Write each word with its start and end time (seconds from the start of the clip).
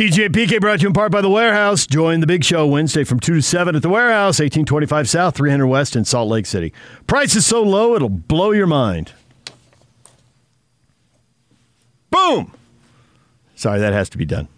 DJ 0.00 0.30
PK 0.30 0.58
brought 0.58 0.78
to 0.78 0.84
you 0.84 0.88
in 0.88 0.94
part 0.94 1.12
by 1.12 1.20
The 1.20 1.28
Warehouse. 1.28 1.86
Join 1.86 2.20
the 2.20 2.26
big 2.26 2.42
show 2.42 2.66
Wednesday 2.66 3.04
from 3.04 3.20
2 3.20 3.34
to 3.34 3.42
7 3.42 3.76
at 3.76 3.82
The 3.82 3.90
Warehouse, 3.90 4.40
1825 4.40 5.06
South, 5.06 5.36
300 5.36 5.66
West 5.66 5.94
in 5.94 6.06
Salt 6.06 6.30
Lake 6.30 6.46
City. 6.46 6.72
Price 7.06 7.34
is 7.34 7.44
so 7.44 7.62
low, 7.62 7.94
it'll 7.94 8.08
blow 8.08 8.52
your 8.52 8.66
mind. 8.66 9.12
Boom! 12.08 12.50
Sorry, 13.54 13.78
that 13.78 13.92
has 13.92 14.08
to 14.08 14.16
be 14.16 14.24
done. 14.24 14.48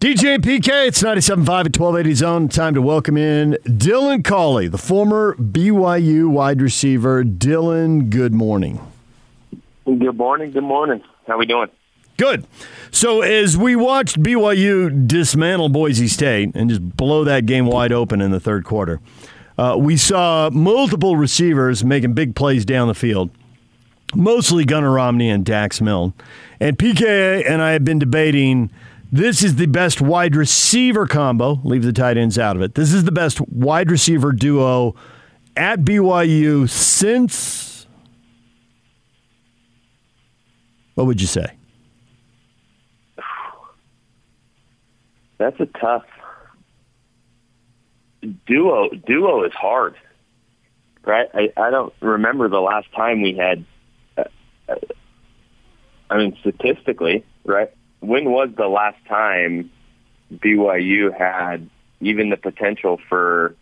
DJ 0.00 0.36
PK, 0.36 0.88
it's 0.88 1.02
97.5 1.02 1.30
at 1.30 1.78
1280 1.78 2.12
zone. 2.12 2.48
Time 2.50 2.74
to 2.74 2.82
welcome 2.82 3.16
in 3.16 3.56
Dylan 3.64 4.22
Collie, 4.22 4.68
the 4.68 4.76
former 4.76 5.34
BYU 5.36 6.28
wide 6.28 6.60
receiver. 6.60 7.24
Dylan, 7.24 8.10
good 8.10 8.34
morning. 8.34 8.86
Good 9.86 10.14
morning. 10.14 10.50
Good 10.50 10.62
morning. 10.62 11.02
How 11.26 11.36
are 11.36 11.38
we 11.38 11.46
doing? 11.46 11.70
Good. 12.16 12.46
So 12.90 13.22
as 13.22 13.56
we 13.56 13.74
watched 13.74 14.22
BYU 14.22 15.06
dismantle 15.06 15.70
Boise 15.70 16.08
State 16.08 16.50
and 16.54 16.68
just 16.68 16.96
blow 16.96 17.24
that 17.24 17.46
game 17.46 17.66
wide 17.66 17.92
open 17.92 18.20
in 18.20 18.30
the 18.30 18.40
third 18.40 18.64
quarter, 18.64 19.00
uh, 19.58 19.76
we 19.78 19.96
saw 19.96 20.50
multiple 20.52 21.16
receivers 21.16 21.84
making 21.84 22.14
big 22.14 22.34
plays 22.34 22.64
down 22.64 22.88
the 22.88 22.94
field, 22.94 23.30
mostly 24.14 24.64
Gunner 24.64 24.92
Romney 24.92 25.30
and 25.30 25.44
Dax 25.44 25.80
Milne. 25.80 26.12
And 26.60 26.78
PK 26.78 27.48
and 27.48 27.62
I 27.62 27.72
have 27.72 27.84
been 27.84 27.98
debating 27.98 28.70
this 29.10 29.42
is 29.42 29.56
the 29.56 29.66
best 29.66 30.00
wide 30.00 30.34
receiver 30.34 31.06
combo. 31.06 31.60
Leave 31.64 31.82
the 31.82 31.92
tight 31.92 32.16
ends 32.16 32.38
out 32.38 32.56
of 32.56 32.62
it. 32.62 32.74
This 32.74 32.92
is 32.92 33.04
the 33.04 33.12
best 33.12 33.40
wide 33.42 33.90
receiver 33.90 34.32
duo 34.32 34.94
at 35.56 35.80
BYU 35.80 36.68
since. 36.68 37.86
What 40.94 41.06
would 41.06 41.20
you 41.20 41.26
say? 41.26 41.52
That's 45.42 45.58
a 45.58 45.66
tough 45.66 46.04
duo. 48.46 48.90
Duo 48.90 49.42
is 49.42 49.52
hard, 49.52 49.96
right? 51.04 51.26
I, 51.34 51.52
I 51.56 51.70
don't 51.70 51.92
remember 52.00 52.48
the 52.48 52.60
last 52.60 52.86
time 52.94 53.22
we 53.22 53.34
had. 53.34 53.64
Uh, 54.16 54.22
uh, 54.68 54.74
I 56.08 56.18
mean, 56.18 56.36
statistically, 56.40 57.24
right? 57.44 57.72
When 57.98 58.30
was 58.30 58.50
the 58.56 58.68
last 58.68 58.98
time 59.08 59.72
BYU 60.32 61.12
had 61.12 61.68
even 62.00 62.30
the 62.30 62.36
potential 62.36 63.00
for? 63.08 63.56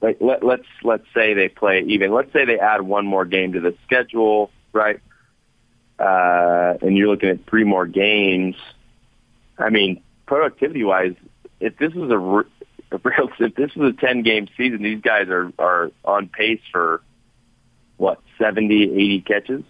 Like 0.00 0.16
let, 0.20 0.42
let's 0.42 0.66
let's 0.82 1.06
say 1.14 1.34
they 1.34 1.48
play 1.48 1.84
even. 1.86 2.12
Let's 2.12 2.32
say 2.32 2.46
they 2.46 2.58
add 2.58 2.82
one 2.82 3.06
more 3.06 3.24
game 3.24 3.52
to 3.52 3.60
the 3.60 3.76
schedule, 3.86 4.50
right? 4.72 4.98
Uh, 6.00 6.78
and 6.82 6.96
you're 6.96 7.08
looking 7.08 7.28
at 7.28 7.46
three 7.46 7.64
more 7.64 7.86
games. 7.86 8.56
I 9.56 9.70
mean, 9.70 10.02
productivity 10.30 10.84
wise, 10.84 11.14
if 11.58 11.76
this 11.78 11.90
is 11.92 12.08
a, 12.08 12.14
a 12.14 12.18
real, 12.18 12.44
if 13.40 13.54
this 13.56 13.72
is 13.74 13.82
a 13.82 13.92
ten 13.92 14.22
game 14.22 14.46
season, 14.56 14.80
these 14.80 15.00
guys 15.02 15.28
are 15.28 15.52
are 15.58 15.90
on 16.04 16.28
pace 16.28 16.60
for 16.70 17.02
what 17.96 18.20
70, 18.38 18.84
80 18.84 19.20
catches. 19.22 19.62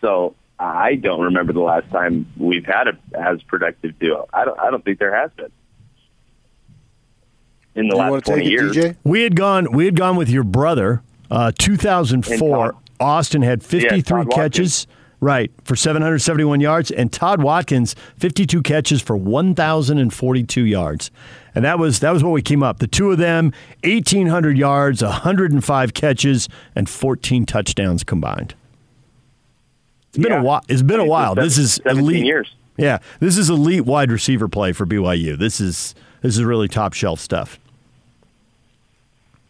So 0.00 0.34
I 0.58 0.94
don't 0.94 1.20
remember 1.20 1.52
the 1.52 1.60
last 1.60 1.90
time 1.90 2.26
we've 2.38 2.64
had 2.64 2.88
a 2.88 2.98
as 3.14 3.42
productive 3.42 3.98
duo. 3.98 4.26
I 4.32 4.46
don't. 4.46 4.58
I 4.58 4.70
don't 4.70 4.82
think 4.82 4.98
there 4.98 5.14
has 5.14 5.30
been 5.36 5.52
in 7.74 7.88
the 7.88 7.94
You 7.94 8.00
last 8.00 8.10
want 8.10 8.24
to 8.24 8.30
twenty 8.30 8.44
take 8.44 8.52
it, 8.52 8.62
years. 8.62 8.76
DJ? 8.76 8.96
We 9.04 9.22
had 9.22 9.36
gone. 9.36 9.72
We 9.72 9.84
had 9.84 9.94
gone 9.94 10.16
with 10.16 10.30
your 10.30 10.44
brother. 10.44 11.02
Uh, 11.30 11.52
2004. 11.56 12.74
Austin 13.00 13.42
had 13.42 13.62
53 13.64 14.02
Todd 14.02 14.16
Watkins. 14.28 14.34
catches, 14.36 14.86
right, 15.22 15.50
for 15.64 15.74
771 15.76 16.60
yards, 16.60 16.90
and 16.90 17.10
Todd 17.10 17.42
Watkins 17.42 17.94
52 18.18 18.60
catches 18.60 19.00
for 19.00 19.16
1,042 19.16 20.64
yards, 20.66 21.10
and 21.54 21.64
that 21.64 21.78
was 21.78 22.00
that 22.00 22.12
was 22.12 22.22
what 22.22 22.32
we 22.32 22.42
came 22.42 22.62
up. 22.62 22.78
The 22.80 22.86
two 22.86 23.10
of 23.12 23.16
them, 23.18 23.52
1,800 23.84 24.58
yards, 24.58 25.02
105 25.02 25.94
catches, 25.94 26.48
and 26.76 26.90
14 26.90 27.46
touchdowns 27.46 28.04
combined. 28.04 28.54
It's 30.08 30.18
been 30.18 30.32
Yeah. 30.32 30.40
a 30.40 30.44
while. 30.44 30.62
It's 30.68 30.82
been 30.82 31.00
a 31.00 31.06
while. 31.06 31.34
This 31.34 31.56
is 31.56 31.74
17 31.84 32.04
elite. 32.04 32.26
years. 32.26 32.54
Yeah, 32.76 32.98
this 33.20 33.38
is 33.38 33.48
elite 33.48 33.84
wide 33.86 34.10
receiver 34.10 34.48
play 34.48 34.72
for 34.72 34.84
BYU. 34.86 35.38
This 35.38 35.60
is 35.60 35.94
this 36.20 36.36
is 36.36 36.42
really 36.44 36.68
top 36.68 36.92
shelf 36.94 37.20
stuff. 37.20 37.58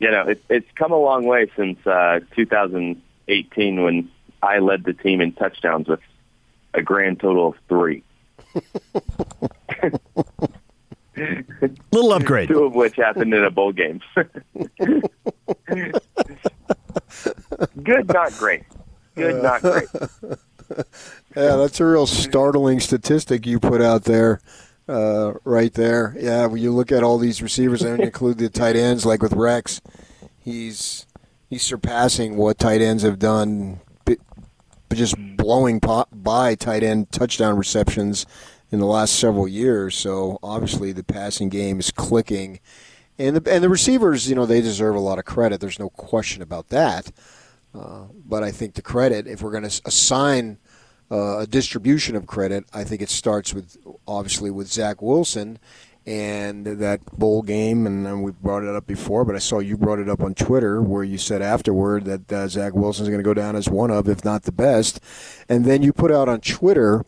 you 0.00 0.10
know, 0.10 0.22
it, 0.28 0.42
it's 0.50 0.66
come 0.74 0.90
a 0.92 0.96
long 0.98 1.24
way 1.24 1.48
since 1.56 1.78
uh, 1.86 2.18
2018 2.34 3.82
when 3.84 4.10
I 4.42 4.58
led 4.58 4.84
the 4.84 4.92
team 4.92 5.20
in 5.20 5.32
touchdowns 5.32 5.88
with 5.88 6.00
a 6.74 6.82
grand 6.82 7.20
total 7.20 7.48
of 7.50 7.54
three, 7.68 8.02
Little 11.92 12.12
upgrade. 12.12 12.48
two 12.48 12.64
of 12.64 12.74
which 12.74 12.96
happened 12.96 13.32
in 13.34 13.44
a 13.44 13.50
bowl 13.50 13.72
game. 13.72 14.00
Good, 17.82 18.08
not 18.12 18.32
great. 18.38 18.62
Good, 19.14 19.42
not 19.42 19.60
great. 19.62 19.88
Yeah, 21.36 21.56
that's 21.56 21.80
a 21.80 21.84
real 21.84 22.06
startling 22.06 22.80
statistic 22.80 23.44
you 23.46 23.60
put 23.60 23.82
out 23.82 24.04
there, 24.04 24.40
uh, 24.88 25.34
right 25.44 25.70
there. 25.74 26.16
Yeah, 26.18 26.46
when 26.46 26.62
you 26.62 26.72
look 26.72 26.90
at 26.90 27.02
all 27.02 27.18
these 27.18 27.42
receivers 27.42 27.82
and 27.82 28.00
include 28.00 28.38
the 28.38 28.48
tight 28.48 28.74
ends, 28.74 29.04
like 29.04 29.20
with 29.20 29.34
Rex, 29.34 29.82
he's 30.38 31.06
he's 31.50 31.62
surpassing 31.62 32.38
what 32.38 32.58
tight 32.58 32.80
ends 32.80 33.02
have 33.02 33.18
done, 33.18 33.80
bi- 33.80 33.81
but 33.81 33.81
just 34.94 35.16
blowing 35.36 35.80
by 36.12 36.54
tight 36.54 36.82
end 36.82 37.10
touchdown 37.10 37.56
receptions 37.56 38.26
in 38.70 38.78
the 38.78 38.86
last 38.86 39.18
several 39.18 39.46
years. 39.46 39.94
So 39.94 40.38
obviously 40.42 40.92
the 40.92 41.04
passing 41.04 41.48
game 41.48 41.78
is 41.78 41.90
clicking, 41.90 42.60
and 43.18 43.36
the 43.36 43.52
and 43.52 43.62
the 43.62 43.68
receivers, 43.68 44.28
you 44.28 44.34
know, 44.34 44.46
they 44.46 44.60
deserve 44.60 44.94
a 44.96 45.00
lot 45.00 45.18
of 45.18 45.24
credit. 45.24 45.60
There's 45.60 45.78
no 45.78 45.90
question 45.90 46.42
about 46.42 46.68
that. 46.68 47.12
Uh, 47.74 48.04
but 48.26 48.42
I 48.42 48.50
think 48.50 48.74
the 48.74 48.82
credit, 48.82 49.26
if 49.26 49.42
we're 49.42 49.50
going 49.50 49.68
to 49.68 49.82
assign 49.86 50.58
uh, 51.10 51.38
a 51.38 51.46
distribution 51.46 52.16
of 52.16 52.26
credit, 52.26 52.64
I 52.72 52.84
think 52.84 53.00
it 53.00 53.08
starts 53.10 53.54
with 53.54 53.76
obviously 54.06 54.50
with 54.50 54.68
Zach 54.68 55.00
Wilson 55.00 55.58
and 56.06 56.66
that 56.66 57.04
bowl 57.06 57.42
game, 57.42 57.86
and, 57.86 58.06
and 58.06 58.22
we 58.22 58.32
brought 58.32 58.64
it 58.64 58.74
up 58.74 58.86
before, 58.86 59.24
but 59.24 59.36
I 59.36 59.38
saw 59.38 59.60
you 59.60 59.76
brought 59.76 60.00
it 60.00 60.08
up 60.08 60.20
on 60.20 60.34
Twitter 60.34 60.82
where 60.82 61.04
you 61.04 61.16
said 61.16 61.42
afterward 61.42 62.04
that 62.06 62.32
uh, 62.32 62.48
Zach 62.48 62.74
Wilson's 62.74 63.08
going 63.08 63.20
to 63.20 63.24
go 63.24 63.34
down 63.34 63.54
as 63.54 63.68
one 63.68 63.90
of, 63.90 64.08
if 64.08 64.24
not 64.24 64.42
the 64.42 64.52
best, 64.52 65.00
and 65.48 65.64
then 65.64 65.82
you 65.82 65.92
put 65.92 66.10
out 66.10 66.28
on 66.28 66.40
Twitter. 66.40 67.04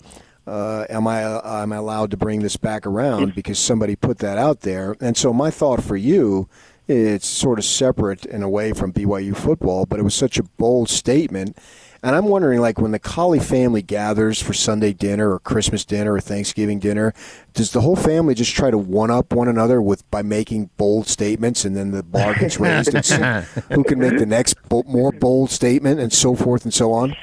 Uh, 0.47 0.85
am 0.91 1.07
I 1.07 1.23
am 1.63 1.73
I 1.73 1.77
allowed 1.77 2.11
to 2.11 2.19
bring 2.19 2.43
this 2.43 2.59
back 2.59 2.87
around 2.87 3.35
because 3.37 3.59
somebody 3.59 3.97
put 3.97 4.19
that 4.19 4.39
out 4.39 4.61
there? 4.61 4.95
And 5.01 5.17
so 5.17 5.33
my 5.33 5.51
thought 5.51 5.83
for 5.83 5.97
you, 5.97 6.49
it's 6.87 7.27
sort 7.27 7.59
of 7.59 7.65
separate 7.65 8.27
in 8.27 8.43
a 8.43 8.49
way 8.49 8.73
from 8.73 8.93
BYU 8.93 9.35
football, 9.35 9.87
but 9.87 9.99
it 9.99 10.03
was 10.03 10.15
such 10.15 10.39
a 10.39 10.43
bold 10.43 10.91
statement. 10.91 11.57
And 12.05 12.15
I'm 12.15 12.27
wondering, 12.27 12.61
like, 12.61 12.79
when 12.79 12.91
the 12.91 12.99
Collie 12.99 13.41
family 13.41 13.81
gathers 13.81 14.39
for 14.39 14.53
Sunday 14.53 14.93
dinner 14.93 15.33
or 15.33 15.39
Christmas 15.39 15.87
dinner 15.87 16.13
or 16.13 16.21
Thanksgiving 16.21 16.79
dinner, 16.79 17.15
does 17.55 17.73
the 17.73 17.81
whole 17.81 17.97
family 17.97 18.35
just 18.35 18.55
try 18.55 18.71
to 18.71 18.77
one 18.77 19.11
up 19.11 19.33
one 19.33 19.49
another 19.49 19.81
with 19.81 20.09
by 20.11 20.21
making 20.21 20.69
bold 20.77 21.09
statements, 21.09 21.65
and 21.65 21.75
then 21.75 21.93
the 21.93 22.03
bar 22.03 22.35
gets 22.35 22.61
raised, 22.61 22.95
and 22.95 23.07
see 23.07 23.17
who 23.75 23.83
can 23.85 23.99
make 24.01 24.19
the 24.19 24.27
next 24.27 24.63
bo- 24.69 24.83
more 24.87 25.13
bold 25.13 25.51
statement, 25.51 25.99
and 25.99 26.13
so 26.13 26.35
forth 26.35 26.65
and 26.65 26.75
so 26.75 26.93
on? 26.93 27.17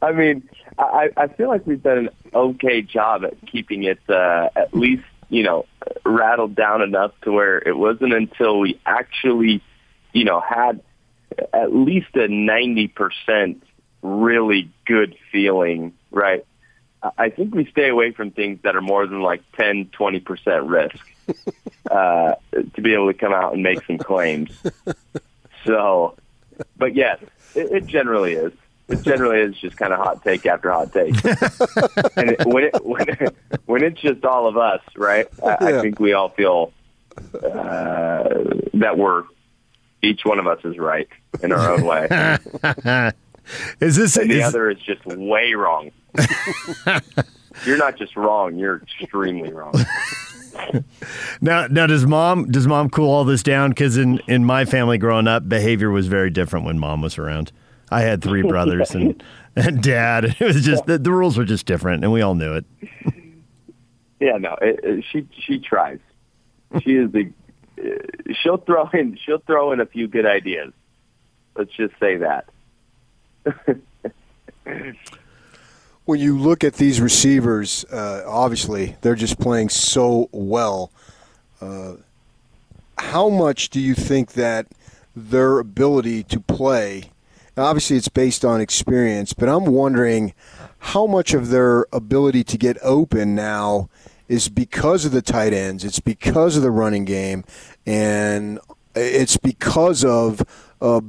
I 0.00 0.12
mean, 0.12 0.48
I, 0.78 1.08
I 1.16 1.26
feel 1.26 1.48
like 1.48 1.66
we've 1.66 1.82
done 1.82 1.98
an 1.98 2.10
okay 2.32 2.82
job 2.82 3.24
at 3.24 3.34
keeping 3.50 3.82
it 3.82 3.98
uh, 4.08 4.48
at 4.54 4.72
least, 4.74 5.02
you 5.28 5.42
know, 5.42 5.66
rattled 6.06 6.54
down 6.54 6.82
enough 6.82 7.10
to 7.22 7.32
where 7.32 7.58
it 7.58 7.76
wasn't 7.76 8.12
until 8.12 8.60
we 8.60 8.80
actually, 8.86 9.60
you 10.12 10.22
know, 10.22 10.38
had 10.38 10.80
at 11.52 11.74
least 11.74 12.08
a 12.14 12.28
90% 12.28 13.56
really 14.02 14.70
good 14.86 15.16
feeling, 15.32 15.92
right? 16.10 16.44
I- 17.18 17.30
think 17.30 17.54
we 17.54 17.66
stay 17.66 17.88
away 17.88 18.12
from 18.12 18.30
things 18.30 18.60
that 18.62 18.76
are 18.76 18.80
more 18.80 19.06
than 19.06 19.20
like 19.20 19.42
10, 19.56 19.86
20% 19.98 20.68
risk 20.70 21.06
uh, 21.90 22.34
to 22.74 22.80
be 22.80 22.94
able 22.94 23.12
to 23.12 23.18
come 23.18 23.32
out 23.32 23.52
and 23.54 23.62
make 23.62 23.84
some 23.86 23.98
claims. 23.98 24.50
So, 25.66 26.16
but 26.76 26.94
yes, 26.94 27.18
it, 27.54 27.72
it 27.72 27.86
generally 27.86 28.32
is. 28.34 28.52
It 28.88 29.00
generally 29.02 29.40
is 29.40 29.56
just 29.56 29.76
kind 29.78 29.92
of 29.94 29.98
hot 29.98 30.22
take 30.22 30.44
after 30.44 30.70
hot 30.70 30.92
take. 30.92 31.14
and 32.16 32.30
it, 32.32 32.44
when 32.46 32.64
it 32.64 32.84
when 32.84 33.08
it, 33.08 33.36
when 33.64 33.82
it's 33.82 33.98
just 34.00 34.24
all 34.26 34.46
of 34.46 34.58
us, 34.58 34.82
right? 34.94 35.26
I, 35.42 35.46
Yeah. 35.48 35.56
I 35.78 35.80
think 35.80 35.98
we 35.98 36.12
all 36.12 36.28
feel 36.28 36.72
uh, 37.16 38.24
that 38.74 38.98
we're 38.98 39.24
each 40.04 40.24
one 40.24 40.38
of 40.38 40.46
us 40.46 40.60
is 40.64 40.78
right 40.78 41.08
in 41.42 41.52
our 41.52 41.72
own 41.72 41.84
way. 41.84 43.10
Is 43.80 43.96
this 43.96 44.16
And 44.16 44.30
the 44.30 44.40
is, 44.40 44.44
other 44.44 44.70
is 44.70 44.78
just 44.78 45.04
way 45.04 45.52
wrong. 45.52 45.90
you're 47.66 47.76
not 47.76 47.96
just 47.96 48.16
wrong; 48.16 48.56
you're 48.56 48.82
extremely 48.82 49.52
wrong. 49.52 49.74
now? 51.40 51.66
Now, 51.66 51.86
does 51.86 52.06
mom 52.06 52.50
does 52.50 52.66
mom 52.66 52.88
cool 52.88 53.10
all 53.10 53.24
this 53.24 53.42
down? 53.42 53.70
Because 53.70 53.96
in 53.96 54.18
in 54.28 54.44
my 54.44 54.64
family 54.64 54.96
growing 54.98 55.28
up, 55.28 55.46
behavior 55.48 55.90
was 55.90 56.06
very 56.06 56.30
different 56.30 56.64
when 56.64 56.78
mom 56.78 57.02
was 57.02 57.18
around. 57.18 57.52
I 57.90 58.00
had 58.00 58.22
three 58.22 58.42
brothers 58.42 58.92
and 58.92 59.22
and 59.56 59.82
dad. 59.82 60.36
It 60.40 60.40
was 60.40 60.64
just 60.64 60.86
the, 60.86 60.98
the 60.98 61.12
rules 61.12 61.36
were 61.36 61.44
just 61.44 61.66
different, 61.66 62.02
and 62.02 62.12
we 62.12 62.22
all 62.22 62.34
knew 62.34 62.54
it. 62.54 62.64
Yeah, 64.20 64.38
no, 64.38 64.56
it, 64.62 64.80
it, 64.82 65.04
she 65.10 65.26
she 65.38 65.58
tries. 65.58 65.98
She 66.82 66.96
is 66.96 67.12
the. 67.12 67.30
Uh, 67.78 68.34
she'll 68.42 68.58
throw 68.58 68.88
in. 68.92 69.18
She'll 69.24 69.38
throw 69.38 69.72
in 69.72 69.80
a 69.80 69.86
few 69.86 70.08
good 70.08 70.26
ideas. 70.26 70.72
Let's 71.56 71.72
just 71.72 71.94
say 72.00 72.18
that. 72.18 72.46
when 76.04 76.20
you 76.20 76.38
look 76.38 76.64
at 76.64 76.74
these 76.74 77.00
receivers, 77.00 77.84
uh, 77.86 78.24
obviously 78.26 78.96
they're 79.00 79.14
just 79.14 79.38
playing 79.38 79.68
so 79.68 80.28
well. 80.32 80.90
Uh, 81.60 81.94
how 82.98 83.28
much 83.28 83.70
do 83.70 83.80
you 83.80 83.94
think 83.94 84.32
that 84.32 84.66
their 85.14 85.58
ability 85.58 86.22
to 86.24 86.40
play? 86.40 87.10
Obviously, 87.56 87.96
it's 87.96 88.08
based 88.08 88.44
on 88.44 88.60
experience, 88.60 89.32
but 89.32 89.48
I'm 89.48 89.66
wondering 89.66 90.34
how 90.78 91.06
much 91.06 91.34
of 91.34 91.48
their 91.48 91.86
ability 91.92 92.44
to 92.44 92.58
get 92.58 92.76
open 92.82 93.34
now 93.34 93.88
is 94.28 94.48
because 94.48 95.04
of 95.04 95.12
the 95.12 95.22
tight 95.22 95.52
ends. 95.52 95.84
It's 95.84 96.00
because 96.00 96.56
of 96.56 96.62
the 96.62 96.70
running 96.70 97.04
game, 97.04 97.44
and 97.86 98.58
it's 98.94 99.36
because 99.36 100.04
of 100.04 100.42
uh, 100.80 101.00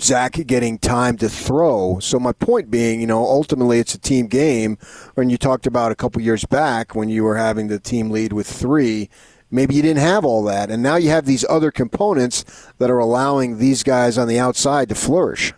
Zach 0.00 0.32
getting 0.46 0.78
time 0.78 1.16
to 1.18 1.28
throw. 1.28 1.98
So 2.00 2.18
my 2.18 2.32
point 2.32 2.70
being, 2.70 3.00
you 3.00 3.06
know, 3.06 3.24
ultimately 3.24 3.80
it's 3.80 3.94
a 3.94 3.98
team 3.98 4.28
game. 4.28 4.78
When 5.14 5.28
you 5.28 5.36
talked 5.36 5.66
about 5.66 5.92
a 5.92 5.96
couple 5.96 6.22
years 6.22 6.44
back 6.44 6.94
when 6.94 7.08
you 7.08 7.24
were 7.24 7.36
having 7.36 7.68
the 7.68 7.78
team 7.78 8.10
lead 8.10 8.32
with 8.32 8.46
three, 8.46 9.10
maybe 9.50 9.74
you 9.74 9.82
didn't 9.82 10.00
have 10.00 10.24
all 10.24 10.42
that, 10.44 10.70
and 10.70 10.82
now 10.82 10.96
you 10.96 11.10
have 11.10 11.26
these 11.26 11.44
other 11.48 11.70
components 11.70 12.44
that 12.78 12.90
are 12.90 12.98
allowing 12.98 13.58
these 13.58 13.82
guys 13.82 14.16
on 14.16 14.28
the 14.28 14.38
outside 14.38 14.88
to 14.88 14.94
flourish. 14.94 15.52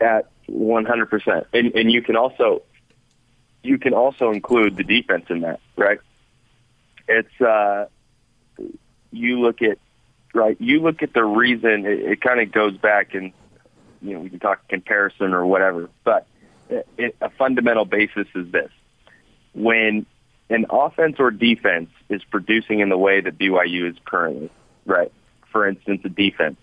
At 0.00 0.28
one 0.46 0.84
hundred 0.84 1.06
percent, 1.06 1.46
and 1.52 1.74
and 1.74 1.90
you 1.90 2.02
can 2.02 2.16
also 2.16 2.62
you 3.64 3.78
can 3.78 3.94
also 3.94 4.30
include 4.30 4.76
the 4.76 4.84
defense 4.84 5.24
in 5.30 5.40
that, 5.40 5.60
right? 5.76 5.98
It's 7.08 7.40
uh, 7.40 7.86
you 9.10 9.40
look 9.40 9.62
at 9.62 9.78
right? 10.34 10.56
You 10.60 10.80
look 10.80 11.02
at 11.02 11.14
the 11.14 11.24
reason 11.24 11.86
it, 11.86 12.00
it 12.00 12.20
kind 12.20 12.40
of 12.40 12.52
goes 12.52 12.76
back 12.76 13.14
and 13.14 13.32
you 14.02 14.14
know 14.14 14.20
we 14.20 14.30
can 14.30 14.40
talk 14.40 14.68
comparison 14.68 15.32
or 15.32 15.46
whatever, 15.46 15.88
but 16.04 16.26
it, 16.68 16.86
it, 16.98 17.16
a 17.20 17.30
fundamental 17.30 17.84
basis 17.84 18.26
is 18.34 18.50
this: 18.52 18.70
when 19.54 20.06
an 20.50 20.66
offense 20.68 21.16
or 21.18 21.30
defense 21.30 21.90
is 22.10 22.22
producing 22.30 22.80
in 22.80 22.90
the 22.90 22.98
way 22.98 23.20
that 23.20 23.38
BYU 23.38 23.90
is 23.90 23.96
currently, 24.04 24.50
right? 24.84 25.10
For 25.50 25.66
instance, 25.66 26.02
a 26.04 26.10
defense. 26.10 26.56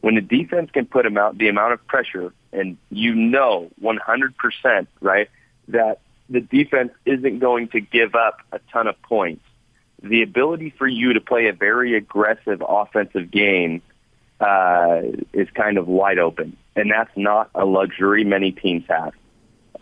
When 0.00 0.14
the 0.16 0.20
defense 0.20 0.70
can 0.72 0.86
put 0.86 1.06
amount 1.06 1.38
the 1.38 1.48
amount 1.48 1.72
of 1.72 1.86
pressure, 1.86 2.32
and 2.52 2.76
you 2.90 3.14
know 3.14 3.70
100%, 3.80 4.86
right, 5.00 5.28
that 5.68 6.00
the 6.28 6.40
defense 6.40 6.92
isn't 7.04 7.38
going 7.38 7.68
to 7.68 7.80
give 7.80 8.14
up 8.14 8.38
a 8.52 8.60
ton 8.72 8.86
of 8.86 9.00
points 9.02 9.42
the 10.02 10.22
ability 10.22 10.72
for 10.78 10.86
you 10.86 11.14
to 11.14 11.20
play 11.20 11.48
a 11.48 11.52
very 11.52 11.96
aggressive 11.96 12.62
offensive 12.66 13.30
game 13.30 13.82
uh, 14.40 15.00
is 15.32 15.48
kind 15.54 15.78
of 15.78 15.88
wide 15.88 16.18
open, 16.18 16.56
and 16.76 16.90
that's 16.90 17.10
not 17.16 17.50
a 17.54 17.64
luxury 17.64 18.24
many 18.24 18.52
teams 18.52 18.84
have. 18.88 19.12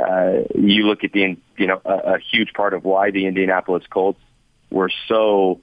Uh, 0.01 0.43
you 0.55 0.87
look 0.87 1.05
at 1.05 1.13
the, 1.13 1.37
you 1.57 1.67
know, 1.67 1.81
a, 1.85 2.15
a 2.15 2.19
huge 2.19 2.53
part 2.55 2.75
of 2.75 2.85
why 2.85 3.11
the 3.11 3.27
Indianapolis 3.27 3.85
Colts 3.89 4.21
were 4.71 4.91
so 5.09 5.61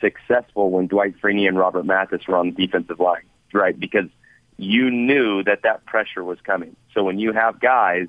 successful 0.00 0.70
when 0.70 0.86
Dwight 0.86 1.14
Freeney 1.20 1.46
and 1.46 1.58
Robert 1.58 1.84
Mathis 1.84 2.26
were 2.26 2.36
on 2.36 2.50
the 2.50 2.66
defensive 2.66 3.00
line, 3.00 3.24
right? 3.52 3.78
Because 3.78 4.08
you 4.56 4.90
knew 4.90 5.42
that 5.42 5.62
that 5.62 5.84
pressure 5.84 6.24
was 6.24 6.38
coming. 6.42 6.76
So 6.94 7.04
when 7.04 7.18
you 7.18 7.32
have 7.32 7.60
guys 7.60 8.06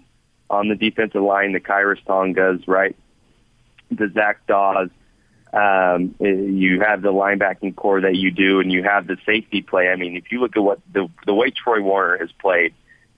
on 0.51 0.67
the 0.67 0.75
defensive 0.75 1.21
line, 1.21 1.53
the 1.53 1.59
Khyiris 1.59 2.03
Tongas, 2.05 2.67
right, 2.67 2.95
the 3.89 4.11
Zac 4.13 4.45
Dawes, 4.47 4.89
um, 5.53 6.15
you 6.19 6.81
have 6.81 7.01
the 7.01 7.11
linebacking 7.11 7.75
corps 7.75 8.01
that 8.01 8.15
you 8.15 8.31
do, 8.31 8.59
and 8.59 8.71
you 8.71 8.83
have 8.83 9.07
the 9.07 9.17
safety 9.25 9.61
play. 9.61 9.89
I 9.89 9.95
mean, 9.95 10.15
if 10.15 10.31
you 10.31 10.39
look 10.39 10.55
at 10.55 10.63
what 10.63 10.79
the 10.93 11.09
the 11.25 11.33
way 11.33 11.51
Troy 11.51 11.81
Warner 11.81 12.17
has 12.17 12.31
played 12.39 12.73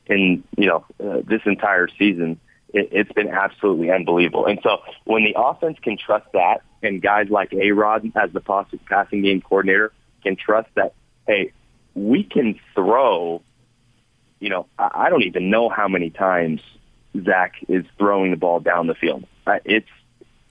in 0.08 0.44
you 0.58 0.68
know 0.68 0.86
uh, 1.04 1.22
this 1.28 1.42
entire 1.46 1.88
season, 2.00 2.40
it, 2.74 2.90
it's 2.92 3.12
been 3.12 3.30
absolutely 3.30 3.92
unbelievable. 3.92 4.48
And 4.48 4.60
so 4.64 4.80
when 5.04 5.24
the 5.24 5.36
offense 5.38 5.78
can 5.82 5.98
trust 5.98 6.26
that, 6.34 6.62
and 6.82 7.02
guys 7.02 7.28
like 7.30 7.54
A 7.54 7.72
Rod 7.72 8.12
as 8.16 8.32
the 8.32 8.42
passing 8.42 9.22
game 9.22 9.42
coordinator 9.42 9.94
can 10.24 10.36
trust 10.36 10.70
that, 10.76 10.94
hey, 11.28 11.52
we 11.94 12.24
can 12.24 12.60
throw. 12.74 13.42
You 14.40 14.50
know, 14.50 14.66
I 14.78 15.10
don't 15.10 15.24
even 15.24 15.52
know 15.52 15.70
how 15.70 15.88
many 15.88 16.10
times 16.10 16.60
Zach 17.24 17.56
is 17.68 17.86
throwing 17.98 18.32
the 18.32 18.38
ball 18.38 18.60
down 18.60 18.88
the 18.88 18.96
field. 18.96 19.26
It's 19.66 19.90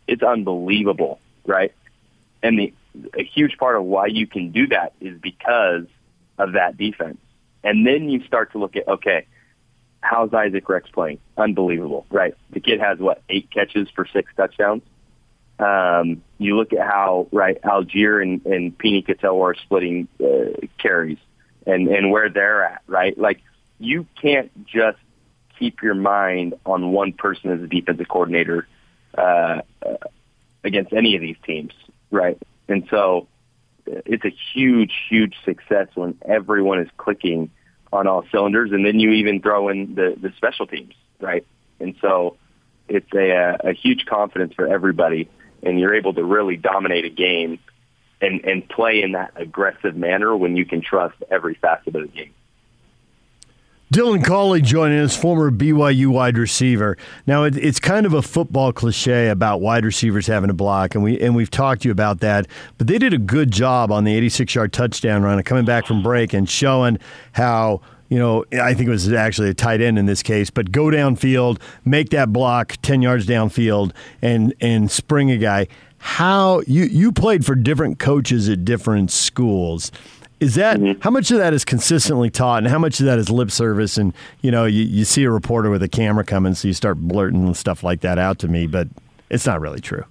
it's 0.07 0.23
unbelievable 0.23 1.21
right? 1.47 1.73
And 2.43 2.59
the 2.59 2.73
a 3.19 3.25
huge 3.25 3.57
part 3.57 3.77
of 3.77 3.85
why 3.85 4.07
you 4.07 4.27
can 4.27 4.51
do 4.51 4.67
that 4.69 4.93
is 5.01 5.19
because 5.19 5.87
of 6.39 6.53
that 6.53 6.77
defense. 6.77 7.19
And 7.65 7.87
then 7.87 8.09
you 8.09 8.25
start 8.25 8.53
to 8.53 8.59
look 8.59 8.77
at 8.77 8.87
okay, 8.87 9.27
how's 10.01 10.33
Isaac 10.35 10.69
Rex 10.69 10.91
playing? 10.91 11.19
Unbelievable, 11.37 12.07
right? 12.11 12.35
The 12.51 12.61
kid 12.61 12.81
has 12.81 12.99
what 12.99 13.23
eight 13.29 13.51
catches 13.51 13.89
for 13.95 14.07
six 14.13 14.31
touchdowns. 14.37 14.83
Um, 15.59 16.23
you 16.39 16.57
look 16.57 16.73
at 16.73 16.81
how 16.81 17.29
right 17.31 17.61
Allgeier 17.63 18.21
and, 18.21 18.45
and 18.47 18.77
Pini 18.77 19.07
Katoa 19.07 19.53
are 19.53 19.55
splitting 19.55 20.09
uh, 20.23 20.67
carries 20.79 21.19
and 21.67 21.89
and 21.89 22.11
where 22.11 22.29
they're 22.29 22.65
at, 22.65 22.83
right? 22.87 23.17
Like 23.17 23.41
you 23.79 24.07
can't 24.21 24.67
just 24.67 24.99
keep 25.59 25.83
your 25.83 25.95
mind 25.95 26.55
on 26.65 26.93
one 26.93 27.13
person 27.13 27.51
as 27.51 27.63
a 27.63 27.67
defensive 27.67 28.09
coordinator 28.09 28.67
uh, 29.17 29.63
against 30.65 30.93
any 30.93 31.15
of 31.17 31.21
these 31.21 31.37
teams, 31.45 31.73
right? 32.11 32.39
And 32.69 32.87
so 32.91 33.29
it's 33.87 34.25
a 34.25 34.35
huge, 34.55 34.93
huge 35.09 35.35
success 35.45 35.89
when 35.95 36.17
everyone 36.25 36.81
is 36.81 36.89
clicking 36.97 37.51
on 37.93 38.07
all 38.07 38.25
cylinders, 38.31 38.73
and 38.73 38.87
then 38.87 38.99
you 38.99 39.11
even 39.11 39.41
throw 39.41 39.69
in 39.69 39.95
the 39.95 40.17
the 40.21 40.33
special 40.37 40.67
teams, 40.67 40.95
right? 41.21 41.45
And 41.79 41.95
so 42.01 42.37
it's 42.89 43.13
a 43.15 43.59
a 43.69 43.73
huge 43.73 44.07
confidence 44.07 44.55
for 44.55 44.67
everybody, 44.67 45.29
and 45.63 45.79
you're 45.79 45.95
able 45.95 46.15
to 46.15 46.25
really 46.25 46.57
dominate 46.57 47.05
a 47.05 47.11
game 47.11 47.59
and 48.21 48.45
and 48.45 48.67
play 48.69 49.03
in 49.03 49.13
that 49.13 49.33
aggressive 49.37 49.95
manner 49.95 50.35
when 50.37 50.57
you 50.57 50.65
can 50.65 50.81
trust 50.81 51.17
every 51.31 51.55
facet 51.55 51.95
of 51.95 52.03
the 52.03 52.09
game. 52.09 52.33
Dylan 53.93 54.25
Collie 54.25 54.63
joining 54.63 55.01
us, 55.01 55.15
former 55.15 55.51
BYU 55.51 56.07
wide 56.07 56.39
receiver. 56.39 56.97
Now 57.27 57.45
it, 57.45 57.59
it's 57.59 57.79
kind 57.79 58.07
of 58.07 58.15
a 58.15 58.23
football 58.23 58.73
cliche 58.73 59.29
about 59.29 59.61
wide 59.61 59.85
receivers 59.85 60.27
having 60.27 60.49
to 60.49 60.55
block, 60.55 60.95
and 60.95 61.05
we 61.05 61.21
and 61.21 61.37
we've 61.37 61.51
talked 61.51 61.83
to 61.83 61.89
you 61.89 61.93
about 61.93 62.21
that. 62.21 62.47
But 62.79 62.87
they 62.87 62.97
did 62.97 63.13
a 63.13 63.19
good 63.19 63.51
job 63.51 63.93
on 63.93 64.05
the 64.05 64.19
86-yard 64.19 64.73
touchdown 64.73 65.23
run, 65.23 65.43
coming 65.43 65.67
back 65.67 65.85
from 65.85 66.03
break 66.03 66.33
and 66.33 66.49
showing 66.49 66.99
how 67.33 67.83
you 68.09 68.19
know, 68.19 68.47
I 68.53 68.73
think 68.73 68.89
it 68.89 68.91
was 68.91 69.13
actually 69.13 69.51
a 69.51 69.55
tight 69.55 69.83
end 69.83 69.99
in 69.99 70.07
this 70.07 70.23
case, 70.23 70.49
but 70.49 70.73
go 70.73 70.85
downfield, 70.85 71.61
make 71.85 72.09
that 72.11 72.33
block 72.33 72.77
10 72.81 73.03
yards 73.03 73.27
downfield 73.27 73.93
and 74.23 74.55
and 74.63 74.91
spring 74.91 75.31
a 75.31 75.37
guy. 75.37 75.69
How 75.99 76.63
you 76.67 76.85
you 76.85 77.13
played 77.13 77.45
for 77.45 77.55
different 77.55 77.99
coaches 77.99 78.49
at 78.49 78.65
different 78.65 79.11
schools. 79.11 79.93
Is 80.43 80.57
that 80.57 80.81
mm-hmm. 80.81 81.01
how 81.01 81.11
much 81.11 81.31
of 81.31 81.39
that 81.39 81.55
is 81.55 81.65
consistently 81.65 82.29
taught, 82.29 82.65
and 82.65 82.67
how 82.67 82.81
much 82.81 82.99
of 82.99 83.07
that 83.07 83.17
is 83.17 83.31
lip 83.31 83.49
service? 83.49 83.97
And 83.97 84.13
you 84.41 84.51
know, 84.51 84.65
you, 84.65 84.83
you 84.83 85.05
see 85.05 85.23
a 85.23 85.31
reporter 85.31 85.71
with 85.71 85.85
a 85.85 85.89
camera 85.89 86.25
coming, 86.25 86.55
so 86.55 86.67
you 86.67 86.75
start 86.75 86.99
blurting 86.99 87.55
stuff 87.55 87.85
like 87.85 88.01
that 88.01 88.19
out 88.19 88.41
to 88.41 88.49
me, 88.49 88.67
but 88.67 88.89
it's 89.31 89.47
not 89.47 89.61
really 89.61 89.79
true. 89.79 90.05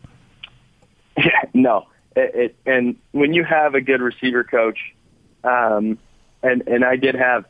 no, 1.53 1.85
it, 2.15 2.31
it, 2.33 2.55
and 2.65 2.95
when 3.11 3.33
you 3.33 3.43
have 3.43 3.75
a 3.75 3.81
good 3.81 3.99
receiver 3.99 4.45
coach, 4.45 4.79
um, 5.43 5.99
and 6.41 6.65
and 6.65 6.85
I 6.85 6.95
did 6.95 7.15
have 7.15 7.43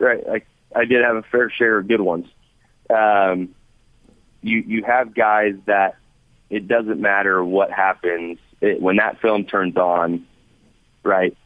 right, 0.00 0.26
like 0.26 0.48
I 0.74 0.86
did 0.86 1.04
have 1.04 1.14
a 1.14 1.22
fair 1.22 1.50
share 1.50 1.78
of 1.78 1.86
good 1.86 2.00
ones. 2.00 2.26
Um, 2.90 3.54
you 4.42 4.58
you 4.58 4.82
have 4.82 5.14
guys 5.14 5.54
that 5.66 5.98
it 6.50 6.66
doesn't 6.66 7.00
matter 7.00 7.44
what 7.44 7.70
happens 7.70 8.40
it, 8.60 8.82
when 8.82 8.96
that 8.96 9.20
film 9.20 9.44
turns 9.44 9.76
on, 9.76 10.26
right? 11.04 11.36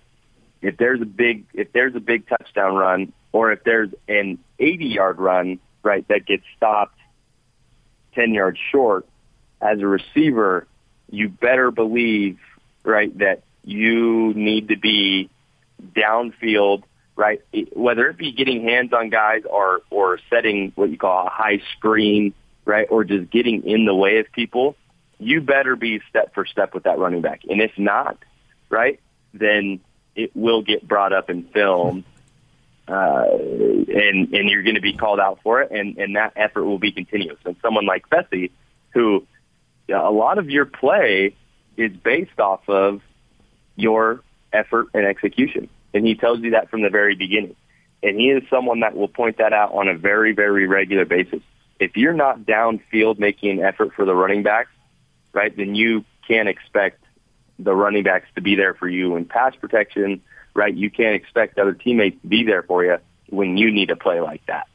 If 0.62 0.76
there's 0.76 1.00
a 1.00 1.06
big 1.06 1.44
if 1.54 1.72
there's 1.72 1.94
a 1.94 2.00
big 2.00 2.28
touchdown 2.28 2.74
run 2.74 3.12
or 3.32 3.52
if 3.52 3.62
there's 3.64 3.90
an 4.08 4.38
80 4.58 4.86
yard 4.86 5.18
run 5.18 5.58
right 5.82 6.06
that 6.08 6.26
gets 6.26 6.44
stopped 6.56 6.98
10 8.14 8.34
yards 8.34 8.58
short 8.70 9.06
as 9.60 9.80
a 9.80 9.86
receiver 9.86 10.66
you 11.10 11.28
better 11.28 11.70
believe 11.70 12.38
right 12.84 13.16
that 13.18 13.42
you 13.64 14.32
need 14.34 14.68
to 14.68 14.76
be 14.76 15.30
downfield 15.94 16.82
right 17.16 17.40
whether 17.72 18.08
it 18.08 18.16
be 18.16 18.32
getting 18.32 18.62
hands 18.62 18.92
on 18.92 19.10
guys 19.10 19.42
or 19.48 19.80
or 19.90 20.18
setting 20.30 20.72
what 20.74 20.90
you 20.90 20.98
call 20.98 21.26
a 21.26 21.30
high 21.30 21.60
screen 21.76 22.34
right 22.64 22.86
or 22.90 23.04
just 23.04 23.30
getting 23.30 23.64
in 23.64 23.84
the 23.84 23.94
way 23.94 24.18
of 24.18 24.26
people 24.32 24.76
you 25.18 25.40
better 25.40 25.76
be 25.76 26.00
step 26.08 26.32
for 26.34 26.46
step 26.46 26.74
with 26.74 26.84
that 26.84 26.98
running 26.98 27.20
back. 27.20 27.40
And 27.48 27.60
if 27.60 27.72
not 27.76 28.16
right 28.70 29.00
then 29.34 29.80
it 30.18 30.34
will 30.34 30.62
get 30.62 30.86
brought 30.86 31.12
up 31.12 31.30
in 31.30 31.44
film 31.44 32.04
uh, 32.88 33.26
and 33.30 34.32
and 34.34 34.48
you're 34.48 34.62
going 34.62 34.74
to 34.74 34.80
be 34.80 34.94
called 34.94 35.20
out 35.20 35.40
for 35.42 35.60
it, 35.60 35.70
and 35.70 35.98
and 35.98 36.16
that 36.16 36.32
effort 36.36 36.64
will 36.64 36.78
be 36.78 36.90
continuous. 36.90 37.38
And 37.44 37.54
someone 37.62 37.86
like 37.86 38.08
Fesi, 38.08 38.50
who 38.94 39.26
a 39.88 40.10
lot 40.10 40.38
of 40.38 40.48
your 40.50 40.64
play 40.64 41.34
is 41.76 41.92
based 41.92 42.40
off 42.40 42.68
of 42.68 43.00
your 43.76 44.22
effort 44.52 44.88
and 44.94 45.06
execution, 45.06 45.68
and 45.92 46.06
he 46.06 46.14
tells 46.14 46.40
you 46.40 46.50
that 46.52 46.70
from 46.70 46.82
the 46.82 46.90
very 46.90 47.14
beginning. 47.14 47.56
And 48.02 48.16
he 48.18 48.30
is 48.30 48.42
someone 48.48 48.80
that 48.80 48.96
will 48.96 49.08
point 49.08 49.38
that 49.38 49.52
out 49.52 49.74
on 49.74 49.88
a 49.88 49.94
very 49.94 50.32
very 50.32 50.66
regular 50.66 51.04
basis. 51.04 51.42
If 51.78 51.96
you're 51.96 52.14
not 52.14 52.40
downfield 52.40 53.18
making 53.18 53.58
an 53.58 53.64
effort 53.64 53.92
for 53.94 54.04
the 54.04 54.14
running 54.14 54.42
backs, 54.42 54.70
right, 55.32 55.54
then 55.54 55.74
you 55.74 56.04
can't 56.26 56.48
expect 56.48 57.04
the 57.58 57.74
running 57.74 58.04
backs 58.04 58.26
to 58.34 58.40
be 58.40 58.54
there 58.54 58.74
for 58.74 58.88
you 58.88 59.16
in 59.16 59.24
pass 59.24 59.54
protection 59.56 60.22
right? 60.58 60.74
You 60.74 60.90
can't 60.90 61.14
expect 61.14 61.58
other 61.58 61.72
teammates 61.72 62.20
to 62.22 62.26
be 62.26 62.44
there 62.44 62.64
for 62.64 62.84
you 62.84 62.98
when 63.28 63.56
you 63.56 63.70
need 63.70 63.88
to 63.88 63.96
play 63.96 64.20
like 64.20 64.44
that. 64.46 64.66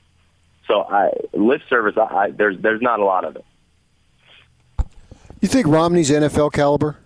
So 0.68 0.82
I, 0.82 1.12
lip 1.34 1.62
service, 1.70 1.96
I, 1.98 2.02
I, 2.02 2.32
there's 2.32 2.58
there's 2.62 2.82
not 2.82 3.00
a 3.02 3.04
lot 3.04 3.26
of 3.26 3.36
it. 3.36 3.46
You 5.42 5.50
think 5.50 5.68
Romney's 5.68 6.10
NFL 6.10 6.54
caliber? 6.54 6.98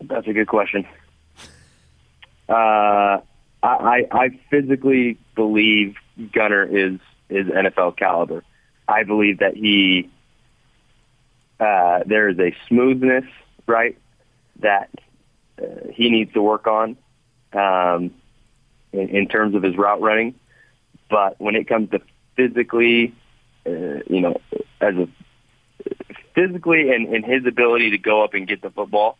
That's 0.00 0.26
a 0.26 0.32
good 0.32 0.48
question. 0.48 0.86
Uh, 2.48 3.20
I, 3.62 4.08
I 4.10 4.40
physically 4.50 5.18
believe 5.36 5.94
Gunner 6.32 6.64
is 6.64 6.98
is 7.28 7.46
NFL 7.46 7.96
caliber. 7.96 8.42
I 8.90 9.04
believe 9.04 9.38
that 9.38 9.56
he 9.56 10.10
uh, 11.60 12.00
there 12.06 12.28
is 12.28 12.38
a 12.38 12.54
smoothness, 12.68 13.24
right, 13.66 13.96
that 14.60 14.90
uh, 15.60 15.92
he 15.92 16.10
needs 16.10 16.32
to 16.32 16.42
work 16.42 16.66
on 16.66 16.96
um, 17.52 18.10
in, 18.92 19.08
in 19.10 19.28
terms 19.28 19.54
of 19.54 19.62
his 19.62 19.76
route 19.76 20.00
running. 20.00 20.34
But 21.08 21.40
when 21.40 21.54
it 21.54 21.68
comes 21.68 21.90
to 21.90 22.00
physically, 22.34 23.14
uh, 23.66 24.00
you 24.08 24.20
know, 24.20 24.40
as 24.80 24.94
a 24.96 25.08
physically 26.34 26.92
and, 26.92 27.14
and 27.14 27.24
his 27.24 27.44
ability 27.46 27.90
to 27.90 27.98
go 27.98 28.24
up 28.24 28.34
and 28.34 28.48
get 28.48 28.62
the 28.62 28.70
football, 28.70 29.18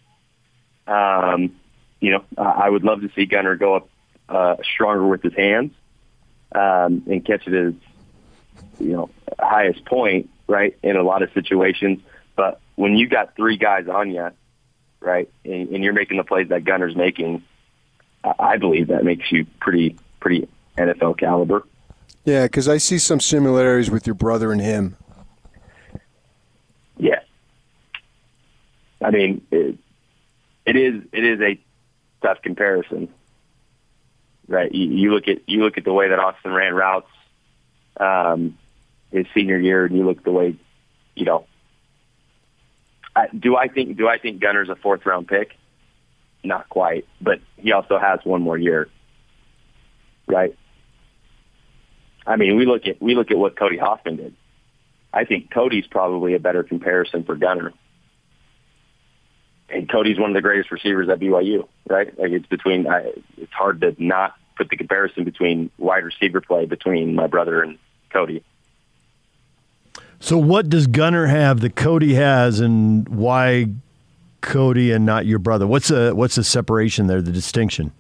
um, 0.87 1.57
you 2.00 2.12
know, 2.12 2.25
I 2.39 2.69
would 2.69 2.85
love 2.85 3.03
to 3.03 3.11
see 3.15 3.27
Gunner 3.27 3.57
go 3.57 3.77
up 3.77 3.89
uh, 4.29 4.57
stronger 4.62 5.07
with 5.07 5.23
his 5.23 5.35
hands 5.35 5.73
um, 6.53 7.03
and 7.07 7.25
catch 7.25 7.47
it 7.47 7.55
as, 7.55 7.75
you 8.79 8.93
know, 8.93 9.11
highest 9.38 9.85
point, 9.85 10.31
right, 10.47 10.76
in 10.83 10.97
a 10.97 11.02
lot 11.02 11.23
of 11.23 11.33
situations. 11.33 12.00
But 12.37 12.61
when 12.76 12.97
you 12.97 13.09
got 13.09 13.37
three 13.37 13.57
guys 13.57 13.88
on 13.88 14.11
you, 14.11 14.31
right, 15.00 15.31
and, 15.45 15.69
and 15.69 15.85
you're 15.85 15.93
making 15.93 16.17
the 16.17 16.25
plays 16.25 16.49
that 16.49 16.64
Gunner's 16.64 16.97
making, 16.97 17.43
I 18.25 18.57
believe 18.57 18.88
that 18.88 19.05
makes 19.05 19.31
you 19.31 19.47
pretty 19.61 19.97
pretty 20.21 20.49
NFL 20.76 21.19
caliber. 21.19 21.67
Yeah, 22.25 22.45
because 22.45 22.69
I 22.69 22.76
see 22.76 22.99
some 22.99 23.21
similarities 23.21 23.90
with 23.90 24.07
your 24.07 24.14
brother 24.14 24.52
and 24.52 24.61
him. 24.61 24.97
Yeah, 26.99 27.21
I 29.02 29.11
mean 29.11 29.47
it, 29.50 29.79
it 30.67 30.76
is 30.76 31.02
it 31.12 31.25
is 31.25 31.40
a 31.40 31.61
tough 32.23 32.43
comparison, 32.43 33.09
right? 34.49 34.73
You, 34.73 34.90
you 34.90 35.14
look 35.14 35.29
at 35.29 35.49
you 35.49 35.62
look 35.62 35.79
at 35.79 35.85
the 35.85 35.93
way 35.93 36.09
that 36.09 36.19
Austin 36.19 36.52
ran 36.52 36.75
routes 36.75 37.09
um, 38.00 38.59
his 39.12 39.26
senior 39.35 39.59
year, 39.59 39.85
and 39.85 39.97
you 39.97 40.04
look 40.04 40.25
the 40.25 40.33
way 40.33 40.57
you 41.14 41.25
know 41.25 41.47
do 43.38 43.57
I 43.57 43.69
think 43.69 43.97
do 43.97 44.09
I 44.09 44.19
think 44.19 44.40
Gunner's 44.40 44.69
a 44.69 44.76
fourth 44.76 45.04
round 45.04 45.28
pick? 45.28 45.57
Not 46.42 46.69
quite, 46.69 47.07
but 47.21 47.40
he 47.57 47.73
also 47.73 47.99
has 47.99 48.21
one 48.25 48.42
more 48.42 48.57
year, 48.57 48.88
right? 50.26 50.57
I 52.26 52.37
mean, 52.37 52.57
we 52.57 52.66
look 52.66 52.87
at 52.87 53.00
we 53.00 53.14
look 53.14 53.30
at 53.30 53.38
what 53.38 53.59
Cody 53.59 53.76
Hoffman 53.76 54.16
did. 54.16 54.35
I 55.12 55.25
think 55.25 55.50
Cody's 55.50 55.87
probably 55.87 56.35
a 56.35 56.38
better 56.38 56.62
comparison 56.62 57.25
for 57.25 57.35
Gunner. 57.35 57.73
And 59.69 59.88
Cody's 59.88 60.19
one 60.19 60.30
of 60.30 60.35
the 60.35 60.42
greatest 60.42 60.73
receivers 60.73 61.09
at 61.09 61.21
BYU, 61.21 61.69
right? 61.88 62.19
Like 62.19 62.33
it's 62.33 62.47
between. 62.47 62.87
I, 62.87 63.12
it's 63.37 63.52
hard 63.52 63.80
to 63.83 63.95
not 63.99 64.35
put 64.57 64.69
the 64.69 64.76
comparison 64.76 65.25
between 65.25 65.71
wide 65.78 66.04
receiver 66.04 66.40
play 66.40 66.66
between 66.66 67.14
my 67.14 67.26
brother 67.26 67.62
and 67.62 67.78
Cody. 68.11 68.43
So, 70.21 70.37
what 70.37 70.69
does 70.69 70.87
Gunner 70.87 71.26
have 71.26 71.61
that 71.61 71.76
Cody 71.76 72.14
has, 72.14 72.61
and 72.61 73.09
why 73.09 73.67
Cody 74.40 74.93
and 74.93 75.07
not 75.07 75.26
your 75.26 75.38
brother? 75.38 75.67
What's 75.67 75.88
the 75.88 76.12
what's 76.14 76.35
the 76.35 76.45
separation 76.45 77.07
there? 77.07 77.23
The 77.23 77.33
distinction? 77.33 77.93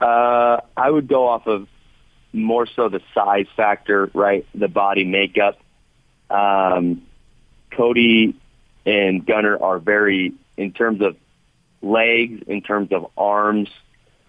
Uh, 0.00 0.60
I 0.76 0.90
would 0.90 1.08
go 1.08 1.28
off 1.28 1.46
of 1.46 1.68
more 2.32 2.66
so 2.66 2.88
the 2.88 3.00
size 3.14 3.46
factor, 3.56 4.10
right? 4.14 4.46
The 4.54 4.68
body 4.68 5.04
makeup. 5.04 5.58
Um, 6.30 7.02
Cody 7.70 8.34
and 8.84 9.24
Gunner 9.24 9.62
are 9.62 9.78
very, 9.78 10.32
in 10.56 10.72
terms 10.72 11.02
of 11.02 11.16
legs, 11.82 12.42
in 12.46 12.62
terms 12.62 12.90
of 12.92 13.06
arms, 13.16 13.68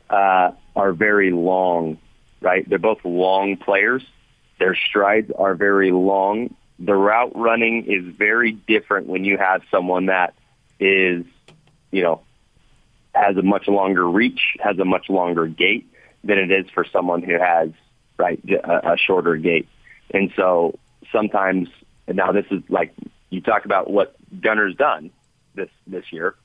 uh, 0.09 0.51
are 0.75 0.93
very 0.93 1.31
long, 1.31 1.97
right? 2.43 2.67
They're 2.67 2.77
both 2.77 2.99
long 3.03 3.57
players. 3.57 4.03
Their 4.59 4.75
strides 4.75 5.31
are 5.35 5.55
very 5.55 5.91
long. 5.91 6.55
The 6.77 6.93
route 6.93 7.31
running 7.35 7.85
is 7.87 8.15
very 8.15 8.51
different 8.51 9.07
when 9.07 9.23
you 9.23 9.37
have 9.37 9.61
someone 9.71 10.07
that 10.07 10.33
is, 10.79 11.25
you 11.91 12.03
know, 12.03 12.21
has 13.15 13.37
a 13.37 13.41
much 13.41 13.67
longer 13.67 14.07
reach, 14.07 14.57
has 14.59 14.77
a 14.79 14.85
much 14.85 15.09
longer 15.09 15.47
gait 15.47 15.87
than 16.23 16.37
it 16.37 16.51
is 16.51 16.69
for 16.73 16.85
someone 16.91 17.21
who 17.21 17.37
has, 17.39 17.69
right, 18.17 18.39
a, 18.49 18.93
a 18.93 18.97
shorter 18.97 19.37
gait. 19.37 19.67
And 20.11 20.31
so 20.35 20.77
sometimes, 21.11 21.69
now 22.07 22.31
this 22.31 22.45
is 22.51 22.63
like, 22.69 22.93
you 23.29 23.41
talk 23.41 23.65
about 23.65 23.89
what 23.89 24.15
Gunner's 24.41 24.75
done 24.75 25.11
this, 25.55 25.69
this 25.87 26.05
year 26.11 26.35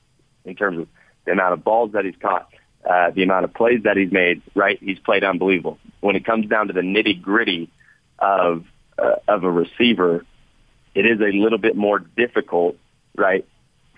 in 0.45 0.55
terms 0.55 0.79
of 0.79 0.87
the 1.25 1.31
amount 1.31 1.53
of 1.53 1.63
balls 1.63 1.91
that 1.93 2.05
he's 2.05 2.15
caught, 2.21 2.49
uh, 2.87 3.11
the 3.11 3.23
amount 3.23 3.45
of 3.45 3.53
plays 3.53 3.83
that 3.83 3.97
he's 3.97 4.11
made, 4.11 4.41
right? 4.55 4.77
He's 4.81 4.99
played 4.99 5.23
unbelievable. 5.23 5.77
When 5.99 6.15
it 6.15 6.25
comes 6.25 6.47
down 6.47 6.67
to 6.67 6.73
the 6.73 6.81
nitty 6.81 7.21
gritty 7.21 7.69
of 8.17 8.65
uh, 8.97 9.15
of 9.27 9.43
a 9.43 9.51
receiver, 9.51 10.25
it 10.95 11.05
is 11.05 11.19
a 11.19 11.37
little 11.37 11.57
bit 11.57 11.75
more 11.75 11.99
difficult, 11.99 12.77
right, 13.15 13.45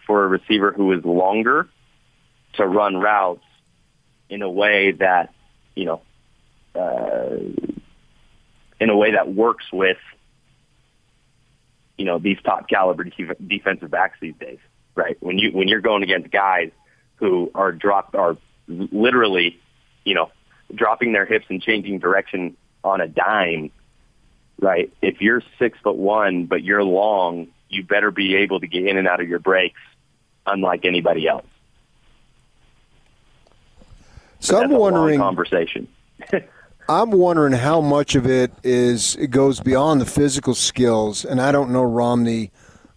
for 0.06 0.24
a 0.24 0.28
receiver 0.28 0.72
who 0.72 0.92
is 0.94 1.04
longer 1.06 1.70
to 2.54 2.68
run 2.68 2.98
routes 2.98 3.44
in 4.30 4.42
a 4.42 4.50
way 4.50 4.92
that 4.94 5.34
you 5.76 5.86
know 5.86 6.02
uh, 6.76 7.38
in 8.80 8.90
a 8.90 8.96
way 8.96 9.12
that 9.12 9.34
works 9.34 9.66
with 9.72 9.98
you 11.98 12.06
know 12.06 12.18
these 12.18 12.38
top 12.44 12.68
caliber 12.68 13.06
defensive 13.48 13.92
backs 13.92 14.18
these 14.20 14.36
days, 14.40 14.60
right? 14.96 15.18
When 15.20 15.38
you 15.38 15.52
when 15.52 15.68
you're 15.68 15.82
going 15.82 16.04
against 16.04 16.32
guys 16.32 16.72
who 17.16 17.52
are 17.54 17.72
dropped 17.72 18.16
are 18.16 18.38
literally 18.92 19.60
you 20.04 20.16
know 20.16 20.32
dropping 20.74 21.14
their 21.14 21.26
hips 21.26 21.46
and 21.50 21.62
changing 21.62 22.00
direction 22.00 22.56
on 22.84 23.02
a 23.02 23.08
dime 23.08 23.72
right? 24.62 24.94
If 25.02 25.20
you're 25.20 25.44
six 25.60 25.78
foot 25.80 25.98
one, 25.98 26.46
but 26.46 26.64
you're 26.64 26.84
long, 26.84 27.48
you 27.68 27.84
better 27.84 28.12
be 28.12 28.36
able 28.36 28.60
to 28.62 28.68
get 28.68 28.86
in 28.86 28.98
and 28.98 29.08
out 29.08 29.20
of 29.20 29.28
your 29.28 29.40
breaks, 29.40 29.80
unlike 30.46 30.86
anybody 30.86 31.28
else. 31.28 31.46
So 34.40 34.62
I'm 34.62 34.72
wondering 34.72 35.20
conversation. 35.20 35.88
I'm 36.90 37.12
wondering 37.12 37.54
how 37.54 37.82
much 37.82 38.16
of 38.16 38.26
it 38.26 38.52
is 38.64 39.16
it 39.16 39.28
goes 39.28 39.60
beyond 39.60 40.02
the 40.02 40.06
physical 40.06 40.56
skills, 40.56 41.26
and 41.26 41.42
I 41.42 41.52
don't 41.52 41.72
know 41.72 41.84
Romney 41.84 42.52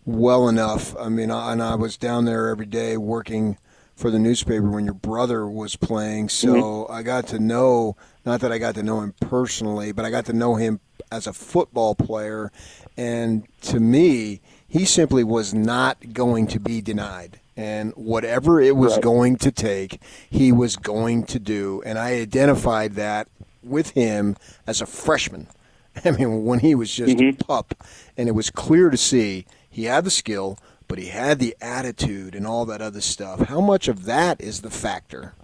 well 0.04 0.48
enough. 0.48 0.96
I 0.96 1.08
mean, 1.08 1.30
I, 1.30 1.52
and 1.52 1.62
I 1.62 1.74
was 1.74 1.96
down 1.96 2.24
there 2.24 2.48
every 2.48 2.66
day 2.66 2.96
working 2.96 3.58
for 3.94 4.10
the 4.10 4.18
newspaper 4.18 4.68
when 4.68 4.84
your 4.84 4.94
brother 4.94 5.46
was 5.46 5.76
playing, 5.76 6.28
so 6.28 6.54
mm-hmm. 6.54 6.92
I 6.92 7.02
got 7.02 7.26
to 7.28 7.38
know. 7.38 7.96
Not 8.26 8.40
that 8.40 8.52
I 8.52 8.58
got 8.58 8.74
to 8.76 8.82
know 8.82 9.00
him 9.00 9.14
personally, 9.20 9.92
but 9.92 10.04
I 10.04 10.10
got 10.10 10.26
to 10.26 10.32
know 10.32 10.54
him 10.56 10.80
as 11.12 11.26
a 11.26 11.32
football 11.32 11.94
player. 11.94 12.50
And 12.96 13.46
to 13.62 13.80
me, 13.80 14.40
he 14.66 14.84
simply 14.84 15.24
was 15.24 15.54
not 15.54 16.12
going 16.12 16.46
to 16.48 16.60
be 16.60 16.80
denied. 16.80 17.40
And 17.56 17.92
whatever 17.92 18.60
it 18.60 18.76
was 18.76 18.94
right. 18.94 19.02
going 19.02 19.36
to 19.36 19.52
take, 19.52 20.00
he 20.28 20.50
was 20.50 20.76
going 20.76 21.24
to 21.26 21.38
do. 21.38 21.82
And 21.86 21.98
I 21.98 22.14
identified 22.14 22.94
that 22.94 23.28
with 23.62 23.90
him 23.90 24.36
as 24.66 24.80
a 24.80 24.86
freshman. 24.86 25.46
I 26.04 26.10
mean, 26.10 26.44
when 26.44 26.58
he 26.58 26.74
was 26.74 26.92
just 26.92 27.16
mm-hmm. 27.16 27.40
a 27.40 27.44
pup. 27.44 27.74
And 28.16 28.28
it 28.28 28.32
was 28.32 28.50
clear 28.50 28.90
to 28.90 28.96
see 28.96 29.46
he 29.70 29.84
had 29.84 30.04
the 30.04 30.10
skill, 30.10 30.58
but 30.88 30.98
he 30.98 31.06
had 31.06 31.38
the 31.38 31.56
attitude 31.60 32.34
and 32.34 32.46
all 32.46 32.64
that 32.66 32.82
other 32.82 33.00
stuff. 33.00 33.48
How 33.48 33.60
much 33.60 33.88
of 33.88 34.04
that 34.04 34.40
is 34.40 34.60
the 34.60 34.70
factor? 34.70 35.34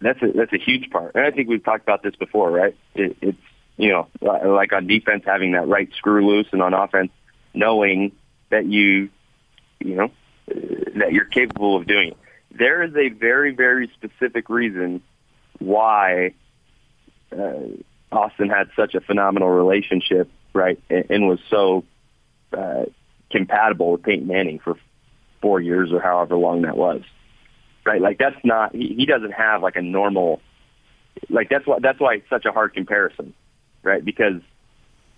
that's 0.00 0.22
a 0.22 0.32
that's 0.34 0.52
a 0.52 0.58
huge 0.58 0.90
part. 0.90 1.14
And 1.14 1.26
I 1.26 1.30
think 1.30 1.48
we've 1.48 1.62
talked 1.62 1.82
about 1.82 2.02
this 2.02 2.16
before, 2.16 2.50
right? 2.50 2.74
It, 2.94 3.16
it's 3.20 3.38
you 3.76 3.90
know 3.90 4.08
like 4.20 4.72
on 4.72 4.86
defense 4.86 5.24
having 5.26 5.52
that 5.52 5.68
right 5.68 5.90
screw 5.96 6.26
loose, 6.26 6.46
and 6.52 6.62
on 6.62 6.72
offense 6.72 7.10
knowing 7.52 8.12
that 8.50 8.64
you 8.64 9.10
you 9.84 9.94
know, 9.94 10.10
that 10.48 11.12
you're 11.12 11.26
capable 11.26 11.76
of 11.76 11.86
doing 11.86 12.08
it. 12.08 12.16
There 12.50 12.82
is 12.82 12.94
a 12.96 13.08
very, 13.10 13.54
very 13.54 13.90
specific 13.94 14.48
reason 14.48 15.02
why 15.58 16.34
uh, 17.32 17.54
Austin 18.10 18.48
had 18.48 18.70
such 18.76 18.94
a 18.94 19.00
phenomenal 19.00 19.50
relationship, 19.50 20.30
right, 20.52 20.80
and, 20.88 21.04
and 21.10 21.28
was 21.28 21.40
so 21.50 21.84
uh, 22.56 22.84
compatible 23.30 23.92
with 23.92 24.02
Peyton 24.02 24.26
Manning 24.26 24.58
for 24.58 24.76
four 25.40 25.60
years 25.60 25.92
or 25.92 26.00
however 26.00 26.36
long 26.36 26.62
that 26.62 26.76
was, 26.76 27.02
right? 27.84 28.00
Like 28.00 28.18
that's 28.18 28.36
not 28.44 28.74
he, 28.74 28.94
he 28.96 29.06
doesn't 29.06 29.32
have 29.32 29.62
like 29.62 29.76
a 29.76 29.82
normal, 29.82 30.40
like 31.28 31.48
that's 31.50 31.66
why 31.66 31.78
that's 31.80 32.00
why 32.00 32.14
it's 32.14 32.30
such 32.30 32.44
a 32.46 32.52
hard 32.52 32.74
comparison, 32.74 33.34
right? 33.82 34.04
Because 34.04 34.40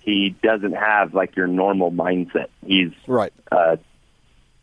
he 0.00 0.36
doesn't 0.42 0.74
have 0.74 1.14
like 1.14 1.36
your 1.36 1.46
normal 1.46 1.90
mindset. 1.92 2.48
He's 2.64 2.92
right, 3.06 3.32
uh, 3.50 3.76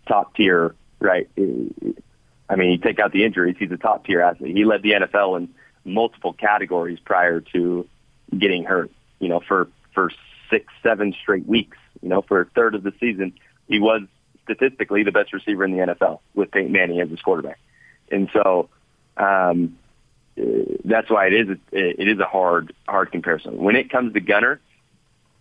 top 0.08 0.36
tier, 0.36 0.76
right? 1.00 1.30
I 1.38 2.56
mean, 2.56 2.72
you 2.72 2.78
take 2.78 3.00
out 3.00 3.12
the 3.12 3.24
injuries, 3.24 3.56
he's 3.58 3.72
a 3.72 3.78
top 3.78 4.06
tier 4.06 4.22
athlete. 4.22 4.56
He 4.56 4.66
led 4.66 4.82
the 4.84 4.92
NFL 4.92 5.38
in 5.38 5.50
multiple 5.86 6.34
categories 6.34 7.00
prior 7.04 7.42
to 7.54 7.88
getting 8.38 8.64
hurt. 8.64 8.92
You 9.20 9.30
know, 9.30 9.42
for 9.48 9.70
for 9.94 10.12
six, 10.50 10.72
seven 10.82 11.14
straight 11.22 11.48
weeks. 11.48 11.78
You 12.02 12.10
know, 12.10 12.22
for 12.22 12.42
a 12.42 12.46
third 12.46 12.76
of 12.76 12.84
the 12.84 12.94
season, 13.00 13.34
he 13.68 13.80
was 13.80 14.02
statistically 14.44 15.04
the 15.04 15.12
best 15.12 15.34
receiver 15.34 15.64
in 15.66 15.72
the 15.72 15.86
NFL 15.86 16.20
with 16.34 16.52
Peyton 16.52 16.72
Manning 16.72 17.00
as 17.00 17.10
his 17.10 17.22
quarterback. 17.22 17.60
And 18.12 18.30
so 18.34 18.70
um, 19.18 19.78
that's 20.84 21.10
why 21.10 21.28
it 21.28 21.34
is 21.34 21.58
it 21.72 22.08
is 22.08 22.20
a 22.20 22.26
hard 22.26 22.74
hard 22.88 23.12
comparison. 23.12 23.58
When 23.58 23.76
it 23.76 23.90
comes 23.90 24.14
to 24.14 24.20
Gunner, 24.20 24.60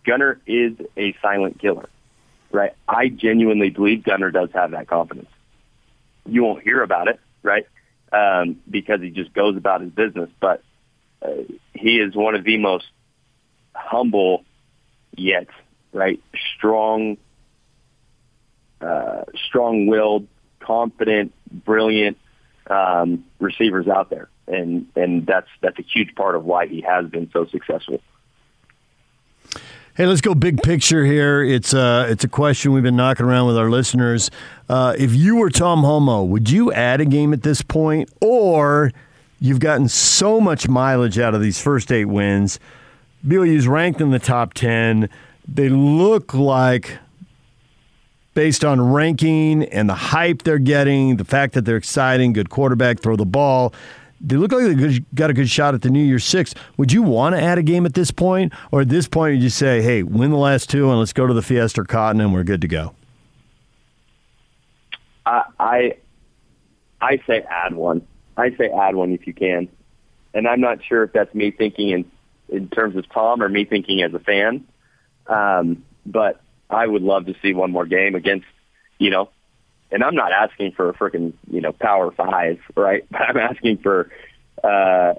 Gunner 0.05 0.39
is 0.45 0.73
a 0.97 1.15
silent 1.21 1.59
killer, 1.59 1.89
right? 2.51 2.73
I 2.87 3.09
genuinely 3.09 3.69
believe 3.69 4.03
Gunner 4.03 4.31
does 4.31 4.49
have 4.53 4.71
that 4.71 4.87
confidence. 4.87 5.29
You 6.25 6.43
won't 6.43 6.63
hear 6.63 6.81
about 6.81 7.07
it, 7.07 7.19
right? 7.41 7.67
Um, 8.11 8.61
because 8.69 9.01
he 9.01 9.09
just 9.09 9.33
goes 9.33 9.57
about 9.57 9.81
his 9.81 9.91
business, 9.91 10.29
but 10.39 10.63
uh, 11.21 11.31
he 11.73 11.99
is 11.99 12.15
one 12.15 12.35
of 12.35 12.43
the 12.43 12.57
most 12.57 12.85
humble 13.73 14.45
yet 15.15 15.47
right 15.91 16.21
strong 16.55 17.17
uh, 18.81 19.23
strong-willed 19.47 20.27
confident 20.59 21.33
brilliant 21.51 22.17
um, 22.69 23.25
receivers 23.39 23.87
out 23.87 24.09
there 24.09 24.29
and 24.47 24.87
and 24.95 25.25
that's 25.25 25.49
that's 25.61 25.79
a 25.79 25.83
huge 25.83 26.15
part 26.15 26.35
of 26.35 26.43
why 26.43 26.67
he 26.67 26.81
has 26.81 27.07
been 27.09 27.29
so 27.31 27.45
successful 27.47 28.01
Hey, 29.95 30.07
let's 30.07 30.21
go 30.21 30.33
big 30.33 30.63
picture 30.63 31.05
here. 31.05 31.43
It's 31.43 31.71
a, 31.71 31.79
uh, 31.79 32.05
it's 32.05 32.23
a 32.23 32.27
question 32.27 32.73
we've 32.73 32.81
been 32.81 32.95
knocking 32.95 33.27
around 33.27 33.45
with 33.45 33.59
our 33.59 33.69
listeners. 33.69 34.31
Uh, 34.67 34.95
if 34.97 35.13
you 35.13 35.35
were 35.35 35.51
Tom 35.51 35.83
Holmoe, 35.83 36.27
would 36.27 36.49
you 36.49 36.73
add 36.73 36.99
a 36.99 37.05
game 37.05 37.31
at 37.31 37.43
this 37.43 37.61
point, 37.61 38.09
or 38.19 38.91
you've 39.39 39.59
gotten 39.59 39.87
so 39.87 40.41
much 40.41 40.67
mileage 40.67 41.19
out 41.19 41.35
of 41.35 41.41
these 41.41 41.61
first 41.61 41.91
eight 41.91 42.05
wins? 42.05 42.59
BYU's 43.25 43.67
ranked 43.67 44.01
in 44.01 44.11
the 44.11 44.19
top 44.19 44.53
ten. 44.53 45.09
They 45.47 45.69
look 45.69 46.33
like, 46.33 46.97
based 48.33 48.63
on 48.63 48.81
ranking 48.93 49.63
and 49.63 49.89
the 49.89 49.95
hype 49.95 50.43
they're 50.43 50.59
getting, 50.59 51.17
the 51.17 51.25
fact 51.25 51.53
that 51.53 51.65
they're 51.65 51.77
exciting, 51.77 52.33
good 52.33 52.49
quarterback, 52.49 52.99
throw 52.99 53.15
the 53.15 53.25
ball 53.25 53.73
they 54.23 54.37
look 54.37 54.53
like 54.53 54.77
they 54.77 54.99
got 55.13 55.29
a 55.29 55.33
good 55.33 55.49
shot 55.49 55.75
at 55.75 55.81
the 55.81 55.89
New 55.89 56.01
Year's 56.01 56.23
Six. 56.23 56.55
Would 56.77 56.93
you 56.93 57.03
want 57.03 57.35
to 57.35 57.41
add 57.41 57.57
a 57.57 57.63
game 57.63 57.85
at 57.85 57.93
this 57.93 58.09
point, 58.09 58.53
or 58.71 58.81
at 58.81 58.89
this 58.89 59.07
point 59.07 59.35
you 59.35 59.41
just 59.41 59.57
say, 59.57 59.81
"Hey, 59.81 60.01
win 60.01 60.31
the 60.31 60.37
last 60.37 60.69
two 60.69 60.89
and 60.89 60.97
let's 60.97 61.11
go 61.11 61.27
to 61.27 61.33
the 61.33 61.41
Fiesta 61.41 61.83
Cotton 61.83 62.21
and 62.21 62.33
we're 62.33 62.45
good 62.45 62.61
to 62.61 62.67
go"? 62.67 62.95
I 65.25 65.43
I, 65.59 65.97
I 67.01 67.21
say 67.27 67.43
add 67.49 67.75
one. 67.75 68.07
I 68.37 68.55
say 68.55 68.69
add 68.69 68.95
one 68.95 69.11
if 69.11 69.27
you 69.27 69.33
can, 69.33 69.67
and 70.33 70.47
I'm 70.47 70.61
not 70.61 70.81
sure 70.83 71.03
if 71.03 71.11
that's 71.11 71.35
me 71.35 71.51
thinking 71.51 71.89
in 71.89 72.05
in 72.53 72.69
terms 72.69 72.95
of 72.95 73.09
Tom 73.09 73.41
or 73.41 73.49
me 73.49 73.65
thinking 73.65 74.01
as 74.01 74.13
a 74.13 74.19
fan. 74.19 74.65
Um, 75.27 75.83
but 76.05 76.41
I 76.69 76.85
would 76.85 77.01
love 77.01 77.25
to 77.25 77.35
see 77.41 77.53
one 77.53 77.71
more 77.71 77.85
game 77.85 78.15
against, 78.15 78.45
you 78.97 79.09
know, 79.09 79.29
and 79.91 80.03
I'm 80.03 80.15
not 80.15 80.31
asking 80.31 80.71
for 80.73 80.89
a 80.89 80.93
freaking 80.93 81.33
you 81.49 81.61
know 81.61 81.71
power 81.71 82.11
five, 82.11 82.59
right? 82.75 83.05
But 83.11 83.21
I'm 83.21 83.37
asking 83.37 83.77
for 83.77 84.09
uh, 84.63 85.13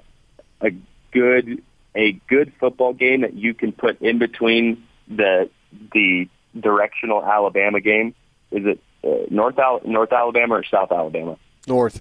a 0.61 0.70
good 1.12 1.62
a 1.94 2.12
good 2.29 2.53
football 2.59 2.92
game 2.92 3.20
that 3.23 3.35
you 3.35 3.55
can 3.55 3.73
put 3.73 4.01
in 4.03 4.18
between 4.18 4.85
the 5.09 5.49
the 5.92 6.29
directional 6.59 7.25
Alabama 7.25 7.81
game. 7.81 8.14
Is 8.51 8.66
it 8.66 8.81
uh, 9.05 9.27
North 9.31 9.59
Al- 9.59 9.83
North 9.85 10.12
Alabama 10.12 10.57
or 10.57 10.64
South 10.64 10.90
Alabama? 10.90 11.38
North. 11.66 12.01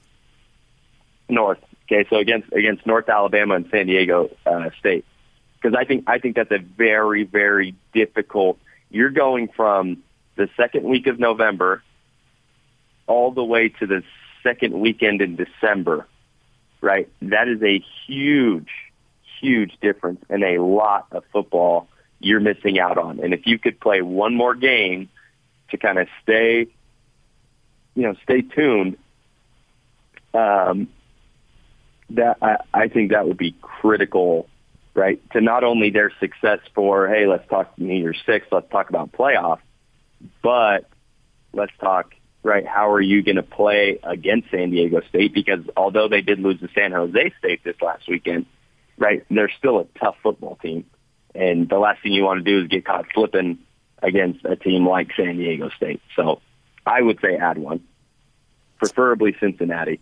North. 1.30 1.60
Okay, 1.86 2.08
so 2.10 2.18
against 2.18 2.52
against 2.54 2.86
North 2.86 3.08
Alabama 3.08 3.56
and 3.56 3.68
San 3.70 3.88
Diego 3.88 4.30
uh, 4.46 4.70
State, 4.80 5.06
because 5.64 5.78
I 5.80 5.86
think 5.86 6.04
I 6.08 6.20
think 6.20 6.36
that's 6.36 6.52
a 6.52 6.60
very 6.60 7.24
very 7.24 7.76
difficult. 7.94 8.60
You're 8.90 9.12
going 9.12 9.48
from 9.48 10.04
the 10.36 10.50
second 10.58 10.84
week 10.84 11.08
of 11.08 11.20
November 11.20 11.82
all 13.08 13.32
the 13.32 13.44
way 13.44 13.70
to 13.70 13.88
the 13.88 14.04
second 14.44 14.80
weekend 14.80 15.22
in 15.22 15.36
December, 15.36 16.06
right? 16.82 17.10
That 17.22 17.48
is 17.48 17.62
a 17.64 17.84
huge, 18.06 18.70
huge 19.40 19.78
difference 19.82 20.24
and 20.30 20.44
a 20.44 20.62
lot 20.62 21.08
of 21.12 21.24
football 21.32 21.88
you're 22.20 22.40
missing 22.40 22.80
out 22.80 22.98
on. 22.98 23.20
And 23.20 23.34
if 23.34 23.46
you 23.46 23.60
could 23.60 23.80
play 23.80 24.02
one 24.02 24.36
more 24.36 24.56
game 24.56 25.10
to 25.70 25.78
kind 25.78 25.98
of 25.98 26.08
stay, 26.22 26.68
you 27.96 28.04
know, 28.04 28.16
stay 28.24 28.42
tuned, 28.42 28.98
um, 30.34 30.88
that 32.12 32.38
I, 32.42 32.58
I 32.74 32.88
think 32.88 33.12
that 33.12 33.28
would 33.28 33.38
be 33.38 33.56
critical, 33.62 34.48
right? 34.94 35.22
To 35.32 35.42
not 35.42 35.64
only 35.64 35.90
their 35.90 36.12
success 36.20 36.60
for, 36.76 37.08
hey, 37.08 37.28
let's 37.28 37.48
talk 37.50 37.78
New 37.78 37.96
Year's 37.96 38.22
Six, 38.26 38.48
let's 38.52 38.70
talk 38.70 38.90
about 38.90 39.12
playoff, 39.12 39.60
but 40.42 40.90
let's 41.54 41.72
talk 41.80 42.14
right, 42.44 42.68
how 42.68 42.92
are 42.92 43.02
you 43.02 43.24
going 43.24 43.38
to 43.38 43.44
play 43.44 44.00
against 44.04 44.52
San 44.52 44.70
Diego 44.70 45.02
State? 45.10 45.34
Because 45.34 45.62
although 45.76 46.10
they 46.10 46.22
did 46.22 46.40
lose 46.40 46.60
to 46.60 46.68
San 46.76 46.92
Jose 46.92 47.34
State 47.40 47.64
this 47.64 47.76
last 47.82 48.08
weekend, 48.08 48.46
right, 48.98 49.26
they're 49.30 49.52
still 49.58 49.80
a 49.80 49.86
tough 50.00 50.16
football 50.22 50.58
team. 50.62 50.86
And 51.34 51.68
the 51.70 51.80
last 51.80 52.04
thing 52.04 52.12
you 52.12 52.24
want 52.24 52.44
to 52.44 52.52
do 52.52 52.62
is 52.62 52.68
get 52.68 52.86
caught 52.86 53.06
slipping 53.14 53.60
against 54.02 54.44
a 54.46 54.56
team 54.56 54.88
like 54.88 55.12
San 55.16 55.38
Diego 55.38 55.70
State. 55.70 56.02
So 56.16 56.42
I 56.86 57.02
would 57.02 57.20
say 57.22 57.38
add 57.38 57.58
one, 57.58 57.86
preferably 58.78 59.36
Cincinnati. 59.40 60.00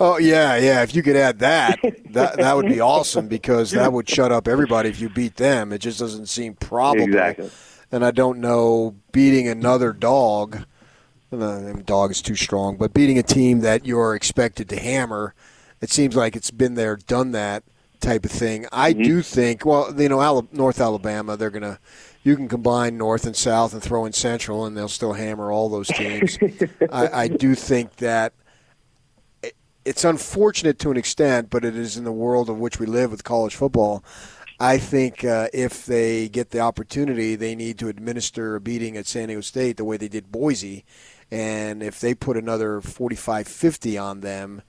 Oh 0.00 0.18
yeah, 0.18 0.56
yeah. 0.56 0.82
If 0.82 0.94
you 0.94 1.02
could 1.02 1.16
add 1.16 1.38
that, 1.38 1.78
that 2.10 2.36
that 2.36 2.56
would 2.56 2.66
be 2.66 2.80
awesome 2.94 3.28
because 3.28 3.70
that 3.72 3.92
would 3.92 4.08
shut 4.08 4.32
up 4.32 4.48
everybody 4.48 4.88
if 4.88 5.00
you 5.00 5.08
beat 5.08 5.36
them. 5.36 5.72
It 5.72 5.78
just 5.78 5.98
doesn't 5.98 6.26
seem 6.26 6.54
probable. 6.54 7.04
Exactly. 7.04 7.50
And 7.90 8.04
I 8.04 8.10
don't 8.10 8.38
know 8.38 8.96
beating 9.12 9.48
another 9.48 9.92
dog 9.92 10.64
the 11.38 11.82
dog 11.84 12.10
is 12.10 12.22
too 12.22 12.36
strong, 12.36 12.76
but 12.76 12.92
beating 12.92 13.18
a 13.18 13.22
team 13.22 13.60
that 13.60 13.86
you're 13.86 14.14
expected 14.14 14.68
to 14.68 14.78
hammer, 14.78 15.34
it 15.80 15.90
seems 15.90 16.14
like 16.14 16.36
it's 16.36 16.50
been 16.50 16.74
there, 16.74 16.96
done 16.96 17.32
that 17.32 17.64
type 18.00 18.24
of 18.24 18.30
thing. 18.30 18.66
I 18.70 18.92
mm-hmm. 18.92 19.02
do 19.02 19.22
think, 19.22 19.64
well, 19.64 19.92
you 19.98 20.08
know, 20.08 20.46
North 20.52 20.80
Alabama, 20.80 21.36
they're 21.36 21.50
going 21.50 21.62
to, 21.62 21.78
you 22.22 22.36
can 22.36 22.48
combine 22.48 22.98
North 22.98 23.24
and 23.24 23.36
South 23.36 23.72
and 23.72 23.82
throw 23.82 24.04
in 24.04 24.12
Central, 24.12 24.66
and 24.66 24.76
they'll 24.76 24.88
still 24.88 25.14
hammer 25.14 25.50
all 25.50 25.68
those 25.68 25.88
teams. 25.88 26.38
I, 26.92 27.08
I 27.08 27.28
do 27.28 27.54
think 27.54 27.96
that 27.96 28.32
it's 29.84 30.04
unfortunate 30.04 30.78
to 30.80 30.90
an 30.90 30.96
extent, 30.96 31.50
but 31.50 31.64
it 31.64 31.76
is 31.76 31.96
in 31.96 32.04
the 32.04 32.12
world 32.12 32.48
of 32.48 32.58
which 32.58 32.78
we 32.78 32.86
live 32.86 33.10
with 33.10 33.24
college 33.24 33.54
football. 33.54 34.04
I 34.60 34.78
think 34.78 35.24
uh, 35.24 35.48
if 35.52 35.86
they 35.86 36.28
get 36.28 36.50
the 36.50 36.60
opportunity, 36.60 37.34
they 37.34 37.54
need 37.56 37.78
to 37.80 37.88
administer 37.88 38.54
a 38.54 38.60
beating 38.60 38.96
at 38.96 39.06
San 39.06 39.28
Diego 39.28 39.40
State 39.40 39.76
the 39.76 39.84
way 39.84 39.96
they 39.96 40.08
did 40.08 40.30
Boise 40.30 40.84
and 41.32 41.82
if 41.82 41.98
they 41.98 42.14
put 42.14 42.36
another 42.36 42.82
45 42.82 43.48
50 43.48 43.96
on 43.96 44.20
them, 44.20 44.60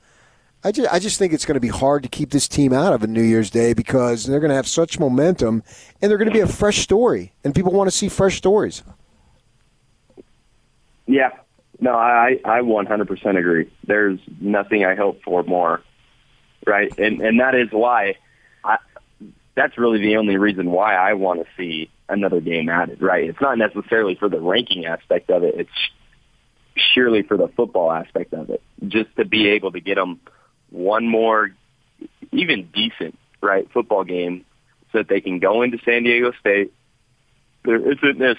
I 0.64 0.72
just, 0.72 0.94
I 0.94 0.98
just 0.98 1.20
think 1.20 1.34
it's 1.34 1.46
going 1.46 1.56
to 1.56 1.60
be 1.60 1.68
hard 1.68 2.04
to 2.04 2.10
keep 2.10 2.30
this 2.30 2.48
team 2.48 2.72
out 2.72 2.94
of 2.94 3.04
a 3.04 3.08
New 3.08 3.22
Year's 3.22 3.50
Day 3.50 3.74
because 3.74 4.26
they're 4.26 4.40
going 4.40 4.50
to 4.50 4.56
have 4.56 4.66
such 4.66 4.98
momentum 4.98 5.62
and 6.02 6.10
they're 6.10 6.18
going 6.18 6.30
to 6.30 6.34
be 6.34 6.40
a 6.40 6.48
fresh 6.48 6.78
story, 6.78 7.34
and 7.44 7.54
people 7.54 7.74
want 7.74 7.90
to 7.90 7.96
see 7.96 8.08
fresh 8.08 8.38
stories. 8.38 8.82
Yeah, 11.06 11.32
no, 11.84 11.96
I 11.96 12.40
I 12.46 12.62
100% 12.62 13.38
agree. 13.38 13.70
There's 13.86 14.20
nothing 14.40 14.86
I 14.86 14.96
hope 14.96 15.22
for 15.24 15.44
more, 15.44 15.82
right? 16.66 16.98
And 16.98 17.20
and 17.20 17.42
that 17.42 17.56
is 17.56 17.68
why 17.72 18.16
I 18.64 18.78
that's 19.56 19.78
really 19.78 20.00
the 20.00 20.16
only 20.16 20.38
reason 20.38 20.72
why 20.72 20.96
I 20.96 21.14
want 21.14 21.42
to 21.42 21.48
see 21.58 21.92
another 22.08 22.40
game 22.40 22.70
added, 22.70 23.02
right? 23.02 23.26
It's 23.30 23.42
not 23.42 23.58
necessarily 23.58 24.16
for 24.16 24.30
the 24.30 24.40
ranking 24.40 24.86
aspect 24.86 25.30
of 25.30 25.44
it. 25.44 25.56
It's 25.58 26.86
surely 26.94 27.22
for 27.22 27.36
the 27.36 27.50
football 27.50 27.92
aspect 27.92 28.34
of 28.34 28.50
it, 28.50 28.64
just 28.88 29.14
to 29.18 29.26
be 29.26 29.50
able 29.50 29.74
to 29.74 29.82
get 29.82 29.96
them 29.96 30.22
one 30.70 31.06
more, 31.06 31.52
even 32.32 32.70
decent, 32.74 33.20
right, 33.42 33.70
football 33.74 34.06
game 34.06 34.46
so 34.94 35.00
that 35.00 35.10
they 35.10 35.20
can 35.20 35.40
go 35.40 35.64
into 35.64 35.80
San 35.84 36.04
Diego 36.04 36.32
State. 36.40 36.72
There 37.66 37.76
isn't 37.76 38.20
this, 38.20 38.38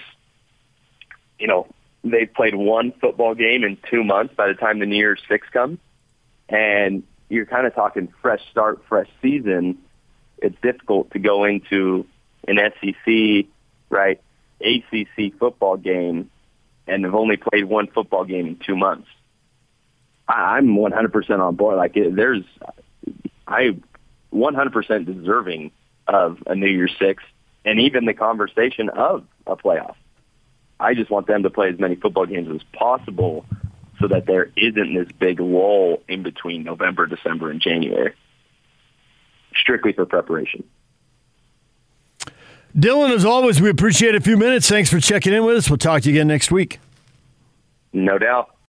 you 1.38 1.46
know, 1.46 1.66
they've 2.04 2.32
played 2.32 2.54
one 2.54 2.92
football 3.00 3.34
game 3.34 3.64
in 3.64 3.78
two 3.90 4.04
months 4.04 4.34
by 4.36 4.48
the 4.48 4.54
time 4.54 4.78
the 4.78 4.86
New 4.86 4.96
Year's 4.96 5.22
Six 5.28 5.48
comes, 5.48 5.78
and 6.48 7.02
you're 7.28 7.46
kind 7.46 7.66
of 7.66 7.74
talking 7.74 8.12
fresh 8.20 8.42
start, 8.50 8.82
fresh 8.88 9.08
season. 9.22 9.78
It's 10.38 10.56
difficult 10.62 11.10
to 11.12 11.18
go 11.18 11.44
into 11.44 12.06
an 12.46 12.58
SEC, 12.80 13.46
right, 13.88 14.20
ACC 14.60 15.38
football 15.38 15.76
game, 15.76 16.30
and 16.86 17.04
have 17.04 17.14
only 17.14 17.38
played 17.38 17.64
one 17.64 17.86
football 17.88 18.24
game 18.24 18.46
in 18.46 18.56
two 18.56 18.76
months. 18.76 19.08
I'm 20.28 20.76
100% 20.76 21.40
on 21.40 21.56
board. 21.56 21.76
Like, 21.76 21.96
it, 21.96 22.14
there's, 22.14 22.44
I 23.46 23.76
100% 24.32 25.06
deserving 25.06 25.70
of 26.06 26.38
a 26.46 26.54
New 26.54 26.68
Year's 26.68 26.94
Six, 26.98 27.22
and 27.64 27.80
even 27.80 28.04
the 28.04 28.14
conversation 28.14 28.90
of 28.90 29.24
a 29.46 29.56
playoff. 29.56 29.96
I 30.80 30.94
just 30.94 31.10
want 31.10 31.26
them 31.26 31.42
to 31.44 31.50
play 31.50 31.68
as 31.68 31.78
many 31.78 31.94
football 31.94 32.26
games 32.26 32.48
as 32.54 32.62
possible 32.72 33.46
so 34.00 34.08
that 34.08 34.26
there 34.26 34.50
isn't 34.56 34.94
this 34.94 35.08
big 35.18 35.40
lull 35.40 36.02
in 36.08 36.22
between 36.22 36.64
November, 36.64 37.06
December, 37.06 37.50
and 37.50 37.60
January, 37.60 38.14
strictly 39.56 39.92
for 39.92 40.04
preparation. 40.04 40.64
Dylan, 42.76 43.14
as 43.14 43.24
always, 43.24 43.60
we 43.60 43.70
appreciate 43.70 44.16
a 44.16 44.20
few 44.20 44.36
minutes. 44.36 44.68
Thanks 44.68 44.90
for 44.90 44.98
checking 44.98 45.32
in 45.32 45.44
with 45.44 45.56
us. 45.56 45.70
We'll 45.70 45.78
talk 45.78 46.02
to 46.02 46.10
you 46.10 46.16
again 46.16 46.26
next 46.26 46.50
week. 46.50 46.80
No 47.92 48.18
doubt. 48.18 48.53